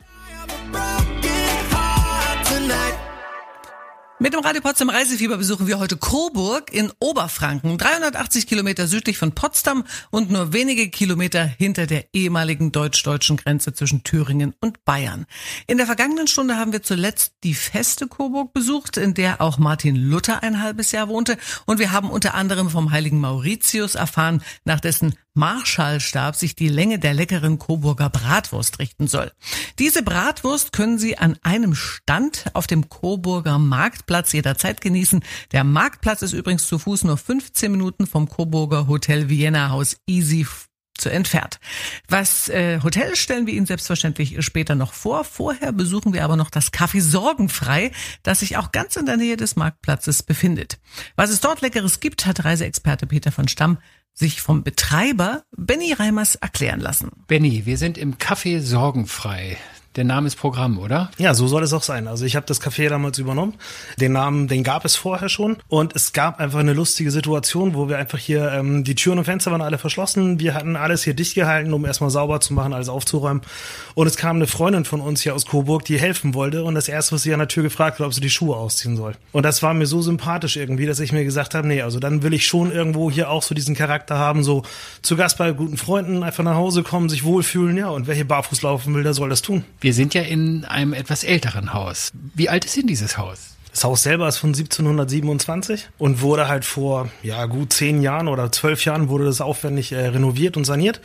Mit 4.24 4.32
dem 4.32 4.40
Radio 4.40 4.62
Potsdam 4.62 4.90
Reisefieber 4.90 5.36
besuchen 5.36 5.68
wir 5.68 5.80
heute 5.80 5.98
Coburg 5.98 6.72
in 6.72 6.94
Oberfranken, 7.02 7.78
380 7.78 8.48
Kilometer 8.48 8.88
südlich 8.88 9.18
von 9.18 9.34
Potsdam 9.34 9.84
und 10.12 10.32
nur 10.32 10.54
wenige 10.54 10.90
Kilometer 10.90 11.44
hinter 11.44 11.88
der 11.88 12.06
ehemaligen 12.14 12.72
deutsch-deutschen 12.72 13.36
Grenze 13.36 13.74
zwischen 13.74 14.06
Thüringen 14.06 14.56
und 14.62 14.86
Bayern. 14.86 15.26
In 15.68 15.76
der 15.76 15.88
vergangenen 15.88 16.28
Stunde 16.28 16.56
haben 16.56 16.72
wir 16.72 16.82
zuletzt 16.82 17.34
die 17.44 17.54
feste 17.54 18.08
Coburg 18.08 18.54
besucht, 18.54 18.96
in 18.96 19.14
der 19.14 19.42
auch 19.42 19.58
Martin 19.58 19.98
Luther 19.98 20.42
ein 20.42 20.64
halbes 20.64 20.94
Jahr 20.94 21.10
wohnte 21.10 21.36
und 21.66 21.80
wir 21.80 21.92
haben 21.92 22.10
unter 22.10 22.34
anderem 22.34 22.70
vom 22.70 22.92
heiligen 22.92 23.20
Mauritius 23.20 23.96
erfahren, 23.96 24.42
nach 24.64 24.80
dessen 24.80 25.16
Marschallstab 25.34 26.36
sich 26.36 26.56
die 26.56 26.68
Länge 26.70 27.00
der 27.00 27.14
leckeren 27.14 27.60
Coburger 27.60 28.10
Bratwurst 28.10 28.80
richten 28.80 29.08
soll. 29.08 29.32
Diese 29.80 30.04
Bratwurst 30.04 30.74
können 30.74 31.00
Sie 31.00 31.18
an 31.18 31.38
einem 31.42 31.76
Stand 31.76 32.46
auf 32.54 32.68
dem 32.68 32.90
Coburger 32.90 33.58
Marktplatz 33.58 34.32
jederzeit 34.34 34.82
genießen. 34.82 35.24
Der 35.52 35.64
Marktplatz 35.64 36.22
ist 36.22 36.34
übrigens 36.34 36.68
zu 36.68 36.78
Fuß 36.78 37.06
nur 37.06 37.18
15 37.18 37.72
Minuten 37.72 38.06
vom 38.06 38.30
Coburger 38.30 38.88
Hotel 38.88 39.30
Vienna 39.30 39.70
Haus 39.70 39.98
Easy 40.08 40.46
zu 40.96 41.10
entfernt. 41.10 41.60
Was 42.08 42.50
äh, 42.50 42.80
Hotel 42.84 43.16
stellen 43.16 43.48
wir 43.48 43.54
Ihnen 43.54 43.66
selbstverständlich 43.66 44.44
später 44.46 44.76
noch 44.76 44.94
vor. 44.94 45.24
Vorher 45.24 45.72
besuchen 45.72 46.14
wir 46.14 46.24
aber 46.24 46.36
noch 46.36 46.52
das 46.52 46.72
Café 46.72 47.02
Sorgenfrei, 47.02 47.92
das 48.22 48.42
sich 48.42 48.58
auch 48.58 48.72
ganz 48.72 48.96
in 48.96 49.06
der 49.08 49.18
Nähe 49.18 49.36
des 49.36 49.56
Marktplatzes 49.56 50.24
befindet. 50.24 50.80
Was 51.16 51.32
es 51.32 51.42
dort 51.42 51.62
Leckeres 51.62 52.00
gibt, 52.00 52.26
hat 52.26 52.46
Reiseexperte 52.46 53.08
Peter 53.08 53.32
von 53.32 53.48
Stamm 53.48 53.80
sich 54.14 54.42
vom 54.42 54.64
Betreiber 54.64 55.44
Benny 55.56 55.94
Reimers 55.94 56.36
erklären 56.36 56.80
lassen. 56.80 57.12
Benny, 57.28 57.66
wir 57.66 57.78
sind 57.78 57.98
im 57.98 58.18
Café 58.18 58.62
Sorgenfrei 58.62 59.58
der 59.96 60.04
Name 60.04 60.28
ist 60.28 60.36
Programm, 60.36 60.80
oder? 60.80 61.12
Ja, 61.18 61.34
so 61.34 61.48
soll 61.48 61.64
es 61.64 61.74
auch 61.74 61.84
sein. 61.84 62.08
Also 62.08 62.26
ich 62.26 62.36
habe 62.36 62.46
das 62.46 62.62
Café 62.62 62.90
damals 62.90 63.20
übernommen. 63.20 63.54
Den 64.00 64.14
Namen, 64.14 64.48
den 64.48 64.64
gab 64.64 64.86
es 64.86 64.96
vorher 64.96 65.30
schon. 65.30 65.58
Und 65.68 65.96
es 65.96 66.14
gab 66.14 66.40
einfach 66.40 66.60
eine 66.60 66.74
lustige 66.74 67.12
Situation, 67.12 67.76
wo 67.76 67.90
wir 67.90 67.98
einfach 67.98 68.18
hier, 68.18 68.52
ähm, 68.52 68.84
die 68.84 68.96
Türen 68.96 69.20
und 69.20 69.26
Fenster 69.26 69.52
waren 69.52 69.62
alle 69.62 69.78
verschlossen. 69.78 70.40
Wir 70.40 70.56
hatten 70.56 70.76
alles 70.76 71.04
hier 71.04 71.14
dicht 71.14 71.36
gehalten, 71.36 71.74
um 71.74 71.86
erstmal 71.86 72.10
sauber 72.10 72.40
zu 72.40 72.54
machen, 72.54 72.74
alles 72.74 72.90
aufzuräumen. 72.90 73.44
Und 73.94 74.08
es 74.08 74.18
kam 74.18 74.38
eine 74.38 74.48
Freundin 74.48 74.86
von 74.86 75.00
uns 75.00 75.22
hier 75.22 75.36
aus 75.36 75.46
Coburg, 75.46 75.86
die 75.86 76.00
helfen 76.00 76.34
wollte. 76.34 76.64
Und 76.64 76.76
das 76.76 76.88
erste, 76.88 77.14
was 77.14 77.24
sie 77.24 77.34
an 77.34 77.40
der 77.40 77.48
Tür 77.48 77.64
gefragt 77.64 78.00
hat, 78.00 78.06
ob 78.06 78.14
sie 78.14 78.22
die 78.22 78.32
Schuhe 78.32 78.56
ausziehen 78.56 78.98
soll. 78.98 79.14
Und 79.32 79.44
das 79.44 79.62
war 79.62 79.74
mir 79.74 79.86
so 79.86 80.02
sympathisch 80.02 80.58
irgendwie, 80.58 80.88
dass 80.88 81.00
ich 81.00 81.12
mir 81.12 81.24
gesagt 81.24 81.54
habe, 81.54 81.68
nee, 81.68 81.82
also 81.82 82.00
dann 82.00 82.24
will 82.24 82.34
ich 82.34 82.48
schon 82.48 82.72
irgendwo 82.72 83.12
hier 83.12 83.30
auch 83.30 83.44
so 83.44 83.54
diesen 83.54 83.76
Charakter 83.76 84.18
haben, 84.18 84.44
so 84.44 84.64
zu 85.04 85.16
Gast 85.16 85.38
bei 85.38 85.52
guten 85.52 85.78
Freunden, 85.78 86.24
einfach 86.24 86.44
nach 86.44 86.56
Hause 86.56 86.82
kommen, 86.82 87.10
sich 87.10 87.24
wohlfühlen, 87.24 87.78
ja. 87.78 87.90
Und 87.90 88.08
wer 88.08 88.16
hier 88.16 88.28
barfuß 88.28 88.64
laufen 88.64 88.96
will, 88.96 89.04
der 89.04 89.14
soll 89.14 89.30
das 89.30 89.44
tun. 89.44 89.64
Wir 89.84 89.94
sind 89.94 90.14
ja 90.14 90.22
in 90.22 90.64
einem 90.64 90.94
etwas 90.94 91.26
älteren 91.26 91.74
Haus. 91.74 92.14
Wie 92.34 92.48
alt 92.48 92.64
ist 92.64 92.78
denn 92.78 92.88
dieses 92.88 93.18
Haus? 93.18 93.53
Das 93.74 93.84
Haus 93.86 94.04
selber 94.04 94.28
ist 94.28 94.38
von 94.38 94.52
1727 94.52 95.90
und 95.98 96.22
wurde 96.22 96.48
halt 96.48 96.64
vor 96.64 97.10
ja 97.24 97.48
gut 97.48 97.74
zehn 97.74 98.04
Jahren 98.04 98.28
oder 98.28 98.52
zwölf 98.52 98.86
Jahren 98.86 99.10
wurde 99.10 99.26
das 99.26 99.42
aufwendig 99.42 99.92
äh, 99.92 100.10
renoviert 100.10 100.58
und 100.58 100.64
saniert. 100.64 101.02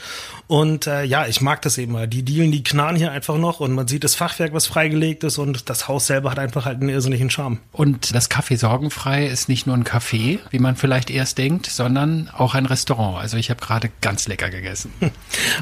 Und 0.48 0.86
äh, 0.86 1.02
ja, 1.02 1.26
ich 1.26 1.40
mag 1.40 1.62
das 1.62 1.78
eben 1.78 1.92
mal. 1.92 2.06
Die 2.06 2.22
Dielen, 2.22 2.52
die 2.52 2.62
knarren 2.62 2.96
hier 2.96 3.10
einfach 3.10 3.38
noch 3.38 3.60
und 3.60 3.72
man 3.72 3.88
sieht 3.88 4.04
das 4.04 4.14
Fachwerk, 4.14 4.52
was 4.52 4.66
freigelegt 4.66 5.24
ist 5.24 5.38
und 5.38 5.70
das 5.70 5.88
Haus 5.88 6.06
selber 6.06 6.30
hat 6.30 6.38
einfach 6.38 6.66
halt 6.66 6.80
einen 6.80 6.90
irrsinnigen 6.90 7.30
Charme. 7.30 7.58
Und 7.72 8.14
das 8.14 8.30
Café 8.30 8.58
Sorgenfrei 8.58 9.26
ist 9.26 9.48
nicht 9.48 9.66
nur 9.66 9.74
ein 9.74 9.84
Café, 9.84 10.38
wie 10.50 10.58
man 10.58 10.76
vielleicht 10.76 11.08
erst 11.08 11.38
denkt, 11.38 11.66
sondern 11.66 12.28
auch 12.36 12.54
ein 12.54 12.66
Restaurant. 12.66 13.18
Also 13.18 13.38
ich 13.38 13.48
habe 13.48 13.60
gerade 13.62 13.90
ganz 14.02 14.28
lecker 14.28 14.50
gegessen. 14.50 14.92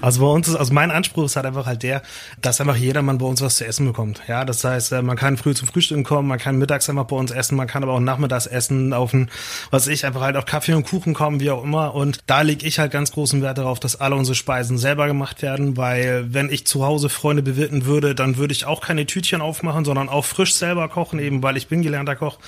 Also 0.03 0.21
bei 0.21 0.27
uns 0.27 0.47
ist, 0.49 0.57
also 0.57 0.75
mein 0.75 0.90
Anspruch 0.90 1.25
ist 1.25 1.37
halt 1.37 1.47
einfach 1.47 1.66
halt 1.66 1.83
der, 1.83 2.03
dass 2.40 2.61
einfach 2.61 2.77
jedermann 2.77 3.19
bei 3.19 3.27
uns 3.27 3.40
was 3.40 3.57
zu 3.57 3.66
essen 3.66 3.87
bekommt. 3.87 4.21
Ja, 4.29 4.45
das 4.45 4.62
heißt, 4.62 4.92
äh, 4.92 5.03
man 5.03 5.16
kann 5.16 5.37
früh 5.37 5.55
zum 5.55 5.69
Frühstück 5.69 6.05
kommen, 6.05 6.29
man 6.29 6.38
kann 6.38 6.57
mittags 6.57 6.88
einfach 6.97 7.09
bei 7.09 7.17
uns 7.17 7.31
essen, 7.31 7.57
man 7.57 7.67
kann 7.67 7.83
aber 7.83 7.93
auch 7.93 8.01
nachmittags 8.01 8.47
essen, 8.47 8.93
auf 8.93 9.13
ein, 9.13 9.31
was 9.71 9.87
ich, 9.87 10.07
einfach 10.07 10.21
halt 10.21 10.37
auf 10.37 10.45
Kaffee 10.45 10.75
und 10.75 10.87
Kuchen 10.87 11.15
kommen, 11.15 11.41
wie 11.41 11.51
auch 11.51 11.63
immer. 11.63 11.95
Und 11.95 12.21
da 12.27 12.43
lege 12.43 12.67
ich 12.67 12.79
halt 12.79 12.93
ganz 12.93 13.13
großen 13.13 13.43
Wert 13.43 13.59
darauf, 13.59 13.81
dass 13.81 14.01
alle 14.01 14.17
unsere 14.17 14.35
Speisen 14.35 14.79
selber 14.79 15.07
gemacht 15.07 15.43
werden, 15.43 15.77
weil 15.77 16.33
wenn 16.33 16.51
ich 16.51 16.67
zu 16.67 16.85
Hause 16.85 17.09
Freunde 17.09 17.43
bewirten 17.43 17.87
würde, 17.87 18.15
dann 18.15 18.37
würde 18.37 18.53
ich 18.53 18.65
auch 18.65 18.81
keine 18.81 19.07
Tütchen 19.07 19.41
aufmachen, 19.41 19.85
sondern 19.85 20.09
auch 20.09 20.25
frisch 20.25 20.55
selber 20.55 20.89
kochen, 20.89 21.19
eben 21.19 21.43
weil 21.43 21.57
ich 21.57 21.69
bin 21.69 21.83
gelernter 21.83 22.17
Koch. 22.17 22.39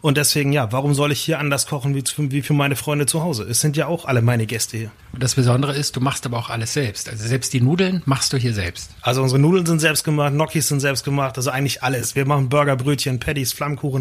Und 0.00 0.16
deswegen, 0.16 0.52
ja, 0.52 0.72
warum 0.72 0.94
soll 0.94 1.12
ich 1.12 1.20
hier 1.20 1.38
anders 1.38 1.66
kochen 1.66 1.94
wie, 1.94 2.04
wie 2.30 2.42
für 2.42 2.54
meine 2.54 2.76
Freunde 2.76 3.06
zu 3.06 3.22
Hause? 3.22 3.44
Es 3.44 3.60
sind 3.60 3.76
ja 3.76 3.86
auch 3.86 4.04
alle 4.04 4.22
meine 4.22 4.46
Gäste 4.46 4.76
hier. 4.76 4.90
Und 5.12 5.22
das 5.22 5.34
Besondere 5.34 5.74
ist, 5.74 5.96
du 5.96 6.00
machst 6.00 6.26
aber 6.26 6.38
auch 6.38 6.50
alles 6.50 6.74
selbst. 6.74 7.08
Also 7.08 7.26
selbst 7.26 7.52
die 7.52 7.60
Nudeln 7.60 8.02
machst 8.04 8.32
du 8.32 8.36
hier 8.36 8.54
selbst. 8.54 8.90
Also 9.02 9.22
unsere 9.22 9.40
Nudeln 9.40 9.66
sind 9.66 9.80
selbst 9.80 10.04
gemacht, 10.04 10.32
Gnocchis 10.32 10.68
sind 10.68 10.80
selbst 10.80 11.04
gemacht, 11.04 11.36
also 11.36 11.50
eigentlich 11.50 11.82
alles. 11.82 12.14
Wir 12.14 12.26
machen 12.26 12.48
Burger, 12.48 12.76
Brötchen, 12.76 13.18
Patties, 13.18 13.52
Flammkuchen, 13.52 13.97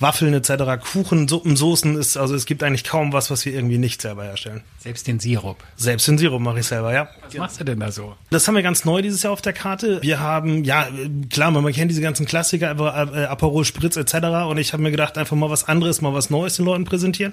Waffeln 0.00 0.34
etc. 0.34 0.82
Kuchen, 0.92 1.28
Suppen, 1.28 1.56
Soßen 1.56 1.96
ist, 1.96 2.16
also 2.16 2.34
es 2.34 2.46
gibt 2.46 2.62
eigentlich 2.62 2.84
kaum 2.84 3.12
was, 3.12 3.30
was 3.30 3.44
wir 3.44 3.54
irgendwie 3.54 3.78
nicht 3.78 4.02
selber 4.02 4.24
herstellen. 4.24 4.62
Selbst 4.78 5.06
den 5.06 5.18
Sirup. 5.18 5.56
Selbst 5.76 6.06
den 6.08 6.18
Sirup 6.18 6.40
mache 6.40 6.60
ich 6.60 6.66
selber, 6.66 6.92
ja. 6.92 7.08
Was 7.24 7.34
machst 7.34 7.60
du 7.60 7.64
denn 7.64 7.80
da 7.80 7.90
so? 7.90 8.14
Das 8.30 8.46
haben 8.46 8.54
wir 8.54 8.62
ganz 8.62 8.84
neu 8.84 9.02
dieses 9.02 9.22
Jahr 9.22 9.32
auf 9.32 9.42
der 9.42 9.52
Karte. 9.52 10.00
Wir 10.02 10.20
haben, 10.20 10.64
ja, 10.64 10.88
klar, 11.30 11.50
man 11.50 11.72
kennt 11.72 11.90
diese 11.90 12.00
ganzen 12.00 12.26
Klassiker, 12.26 12.70
äh, 12.72 13.24
Aperol 13.24 13.64
Spritz 13.64 13.96
etc. 13.96 14.14
Und 14.48 14.58
ich 14.58 14.72
habe 14.72 14.82
mir 14.82 14.90
gedacht, 14.90 15.18
einfach 15.18 15.36
mal 15.36 15.50
was 15.50 15.64
anderes, 15.64 16.00
mal 16.00 16.14
was 16.14 16.30
Neues 16.30 16.56
den 16.56 16.64
Leuten 16.64 16.84
präsentieren. 16.84 17.32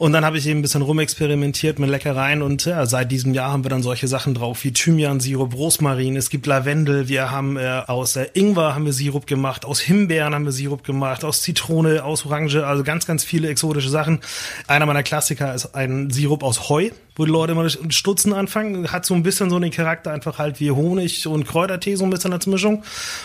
Und 0.00 0.14
dann 0.14 0.24
habe 0.24 0.38
ich 0.38 0.46
eben 0.46 0.60
ein 0.60 0.62
bisschen 0.62 0.80
rumexperimentiert 0.80 1.78
mit 1.78 1.90
Leckereien 1.90 2.40
und 2.40 2.64
ja, 2.64 2.86
seit 2.86 3.12
diesem 3.12 3.34
Jahr 3.34 3.52
haben 3.52 3.66
wir 3.66 3.68
dann 3.68 3.82
solche 3.82 4.08
Sachen 4.08 4.32
drauf 4.32 4.64
wie 4.64 4.72
Thymian-Sirup, 4.72 5.54
Rosmarin, 5.54 6.16
es 6.16 6.30
gibt 6.30 6.46
Lavendel, 6.46 7.08
wir 7.08 7.30
haben 7.30 7.58
äh, 7.58 7.82
aus 7.86 8.16
äh, 8.16 8.28
Ingwer 8.32 8.74
haben 8.74 8.86
wir 8.86 8.94
Sirup 8.94 9.26
gemacht, 9.26 9.66
aus 9.66 9.78
Himbeeren 9.78 10.34
haben 10.34 10.46
wir 10.46 10.52
Sirup 10.52 10.84
gemacht, 10.84 11.22
aus 11.22 11.39
Zitrone, 11.40 12.04
aus 12.04 12.26
Orange, 12.26 12.66
also 12.66 12.84
ganz, 12.84 13.06
ganz 13.06 13.24
viele 13.24 13.48
exotische 13.48 13.88
Sachen. 13.88 14.20
Einer 14.66 14.86
meiner 14.86 15.02
Klassiker 15.02 15.54
ist 15.54 15.74
ein 15.74 16.10
Sirup 16.10 16.42
aus 16.42 16.68
Heu, 16.68 16.90
wo 17.16 17.24
die 17.24 17.30
Leute 17.30 17.52
immer 17.52 17.68
Stutzen 17.68 18.32
anfangen, 18.32 18.92
hat 18.92 19.04
so 19.04 19.14
ein 19.14 19.22
bisschen 19.22 19.50
so 19.50 19.58
den 19.58 19.70
Charakter 19.70 20.12
einfach 20.12 20.38
halt 20.38 20.60
wie 20.60 20.70
Honig 20.70 21.26
und 21.26 21.46
Kräutertee 21.46 21.96
so 21.96 22.04
ein 22.04 22.10
bisschen 22.10 22.32
als 22.32 22.46
Mischung. 22.46 22.82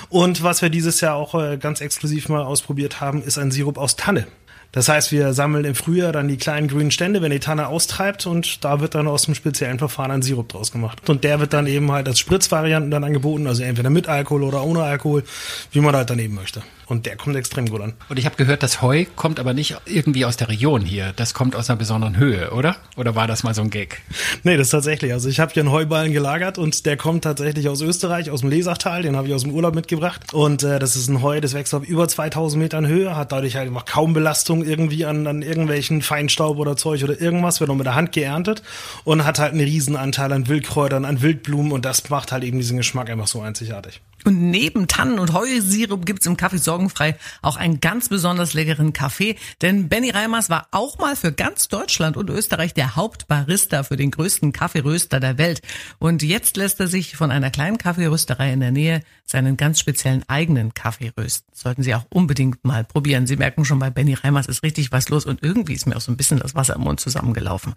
Und 0.09 0.43
was 0.43 0.61
wir 0.61 0.69
dieses 0.69 1.01
Jahr 1.01 1.15
auch 1.15 1.35
äh, 1.35 1.57
ganz 1.57 1.81
exklusiv 1.81 2.29
mal 2.29 2.43
ausprobiert 2.43 3.01
haben, 3.01 3.23
ist 3.23 3.37
ein 3.37 3.51
Sirup 3.51 3.77
aus 3.77 3.95
Tanne. 3.95 4.27
Das 4.75 4.89
heißt, 4.89 5.13
wir 5.13 5.31
sammeln 5.31 5.63
im 5.63 5.73
Frühjahr 5.73 6.11
dann 6.11 6.27
die 6.27 6.35
kleinen 6.35 6.67
grünen 6.67 6.91
Stände, 6.91 7.21
wenn 7.21 7.31
die 7.31 7.39
Tanne 7.39 7.69
austreibt 7.69 8.27
und 8.27 8.65
da 8.65 8.81
wird 8.81 8.93
dann 8.93 9.07
aus 9.07 9.23
dem 9.23 9.33
speziellen 9.33 9.79
Verfahren 9.79 10.11
ein 10.11 10.21
Sirup 10.21 10.49
draus 10.49 10.73
gemacht. 10.73 11.09
Und 11.09 11.23
der 11.23 11.39
wird 11.39 11.53
dann 11.53 11.65
eben 11.65 11.89
halt 11.93 12.09
als 12.09 12.19
Spritzvarianten 12.19 12.91
dann 12.91 13.05
angeboten, 13.05 13.47
also 13.47 13.63
entweder 13.63 13.89
mit 13.89 14.09
Alkohol 14.09 14.43
oder 14.43 14.65
ohne 14.65 14.83
Alkohol, 14.83 15.23
wie 15.71 15.79
man 15.79 15.95
halt 15.95 16.09
daneben 16.09 16.35
möchte. 16.35 16.61
Und 16.87 17.05
der 17.05 17.15
kommt 17.15 17.35
extrem 17.35 17.67
gut 17.67 17.81
an. 17.81 17.93
Und 18.09 18.19
ich 18.19 18.25
habe 18.25 18.35
gehört, 18.35 18.63
das 18.63 18.81
Heu 18.81 19.05
kommt 19.15 19.39
aber 19.39 19.53
nicht 19.53 19.75
irgendwie 19.85 20.25
aus 20.25 20.37
der 20.37 20.49
Region 20.49 20.81
hier. 20.81 21.13
Das 21.15 21.33
kommt 21.33 21.55
aus 21.55 21.69
einer 21.69 21.77
besonderen 21.77 22.17
Höhe, 22.17 22.51
oder? 22.51 22.75
Oder 22.95 23.15
war 23.15 23.27
das 23.27 23.43
mal 23.43 23.53
so 23.53 23.61
ein 23.61 23.69
Gag? 23.69 24.01
Nee, 24.43 24.57
das 24.57 24.67
ist 24.67 24.71
tatsächlich. 24.71 25.11
Also 25.13 25.29
ich 25.29 25.39
habe 25.39 25.51
hier 25.51 25.63
einen 25.63 25.71
Heuballen 25.71 26.13
gelagert 26.13 26.57
und 26.57 26.85
der 26.85 26.97
kommt 26.97 27.23
tatsächlich 27.23 27.67
aus 27.69 27.81
Österreich, 27.81 28.29
aus 28.29 28.41
dem 28.41 28.49
Lesachtal. 28.49 29.01
Den 29.01 29.15
habe 29.15 29.27
ich 29.27 29.33
aus 29.33 29.43
dem 29.43 29.51
Urlaub 29.51 29.73
mitgebracht. 29.73 30.33
Und 30.33 30.63
äh, 30.63 30.79
das 30.79 30.95
ist 30.95 31.07
ein 31.07 31.21
Heu, 31.21 31.41
das 31.41 31.53
wächst 31.53 31.73
auf 31.73 31.83
über 31.83 32.07
2000 32.07 32.61
Metern 32.61 32.87
Höhe, 32.87 33.15
hat 33.15 33.31
dadurch 33.31 33.55
halt 33.55 33.67
einfach 33.67 33.85
kaum 33.85 34.13
Belastung 34.13 34.63
irgendwie 34.63 35.05
an, 35.05 35.25
an 35.27 35.41
irgendwelchen 35.41 36.01
Feinstaub 36.01 36.57
oder 36.57 36.77
Zeug 36.77 37.03
oder 37.03 37.19
irgendwas. 37.19 37.59
Wird 37.59 37.69
noch 37.69 37.75
mit 37.75 37.85
der 37.85 37.95
Hand 37.95 38.11
geerntet 38.11 38.61
und 39.03 39.25
hat 39.25 39.39
halt 39.39 39.51
einen 39.53 39.61
Riesenanteil 39.61 40.31
an 40.31 40.47
Wildkräutern, 40.47 41.05
an 41.05 41.21
Wildblumen 41.21 41.71
und 41.71 41.85
das 41.85 42.09
macht 42.09 42.31
halt 42.31 42.43
eben 42.43 42.59
diesen 42.59 42.77
Geschmack 42.77 43.09
einfach 43.09 43.27
so 43.27 43.41
einzigartig. 43.41 44.01
Und 44.25 44.49
neben 44.49 44.87
Tannen- 44.87 45.19
und 45.19 45.33
Heusirup 45.33 46.03
gibt's 46.03 46.25
im 46.25 46.35
Kaffee 46.35 46.57
Sorgenfrei 46.75 47.15
auch 47.41 47.55
einen 47.55 47.79
ganz 47.79 48.09
besonders 48.09 48.53
leckeren 48.53 48.91
Kaffee. 48.91 49.37
Denn 49.61 49.87
Benny 49.87 50.09
Reimers 50.09 50.49
war 50.49 50.67
auch 50.71 50.97
mal 50.97 51.15
für 51.15 51.31
ganz 51.31 51.69
Deutschland 51.69 52.17
und 52.17 52.29
Österreich 52.29 52.73
der 52.73 52.97
Hauptbarista 52.97 53.83
für 53.83 53.95
den 53.95 54.11
größten 54.11 54.51
Kaffeeröster 54.51 55.21
der 55.21 55.37
Welt. 55.37 55.61
Und 55.99 56.21
jetzt 56.21 56.57
lässt 56.57 56.81
er 56.81 56.87
sich 56.87 57.15
von 57.15 57.31
einer 57.31 57.49
kleinen 57.49 57.77
Kaffeerösterei 57.77 58.51
in 58.51 58.59
der 58.59 58.71
Nähe 58.71 59.03
seinen 59.25 59.55
ganz 59.55 59.79
speziellen 59.79 60.25
eigenen 60.27 60.73
Kaffee 60.73 61.13
rösten. 61.17 61.49
Sollten 61.53 61.81
Sie 61.81 61.95
auch 61.95 62.05
unbedingt 62.09 62.65
mal 62.65 62.83
probieren. 62.83 63.25
Sie 63.25 63.37
merken 63.37 63.63
schon, 63.63 63.79
bei 63.79 63.89
Benny 63.89 64.13
Reimers 64.13 64.47
ist 64.47 64.61
richtig 64.61 64.91
was 64.91 65.07
los 65.07 65.25
und 65.25 65.41
irgendwie 65.41 65.73
ist 65.73 65.87
mir 65.87 65.95
auch 65.95 66.01
so 66.01 66.11
ein 66.11 66.17
bisschen 66.17 66.39
das 66.39 66.55
Wasser 66.55 66.75
im 66.75 66.81
Mund 66.81 66.99
zusammengelaufen. 66.99 67.73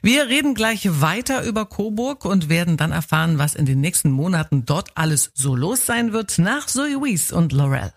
Wir 0.00 0.28
reden 0.28 0.54
gleich 0.54 0.88
weiter 1.02 1.44
über 1.44 1.66
Coburg 1.66 2.24
und 2.24 2.48
werden 2.48 2.78
dann 2.78 2.92
erfahren, 2.92 3.36
was 3.36 3.54
in 3.54 3.66
den 3.66 3.82
nächsten 3.82 4.10
Monaten 4.10 4.64
dort 4.64 4.96
alles 4.96 5.32
so 5.34 5.54
los 5.54 5.84
sein 5.84 6.14
wird 6.14 6.38
nach 6.38 6.66
Zoe 6.66 7.02
Wees 7.02 7.30
und 7.30 7.52
Laurel. 7.52 7.92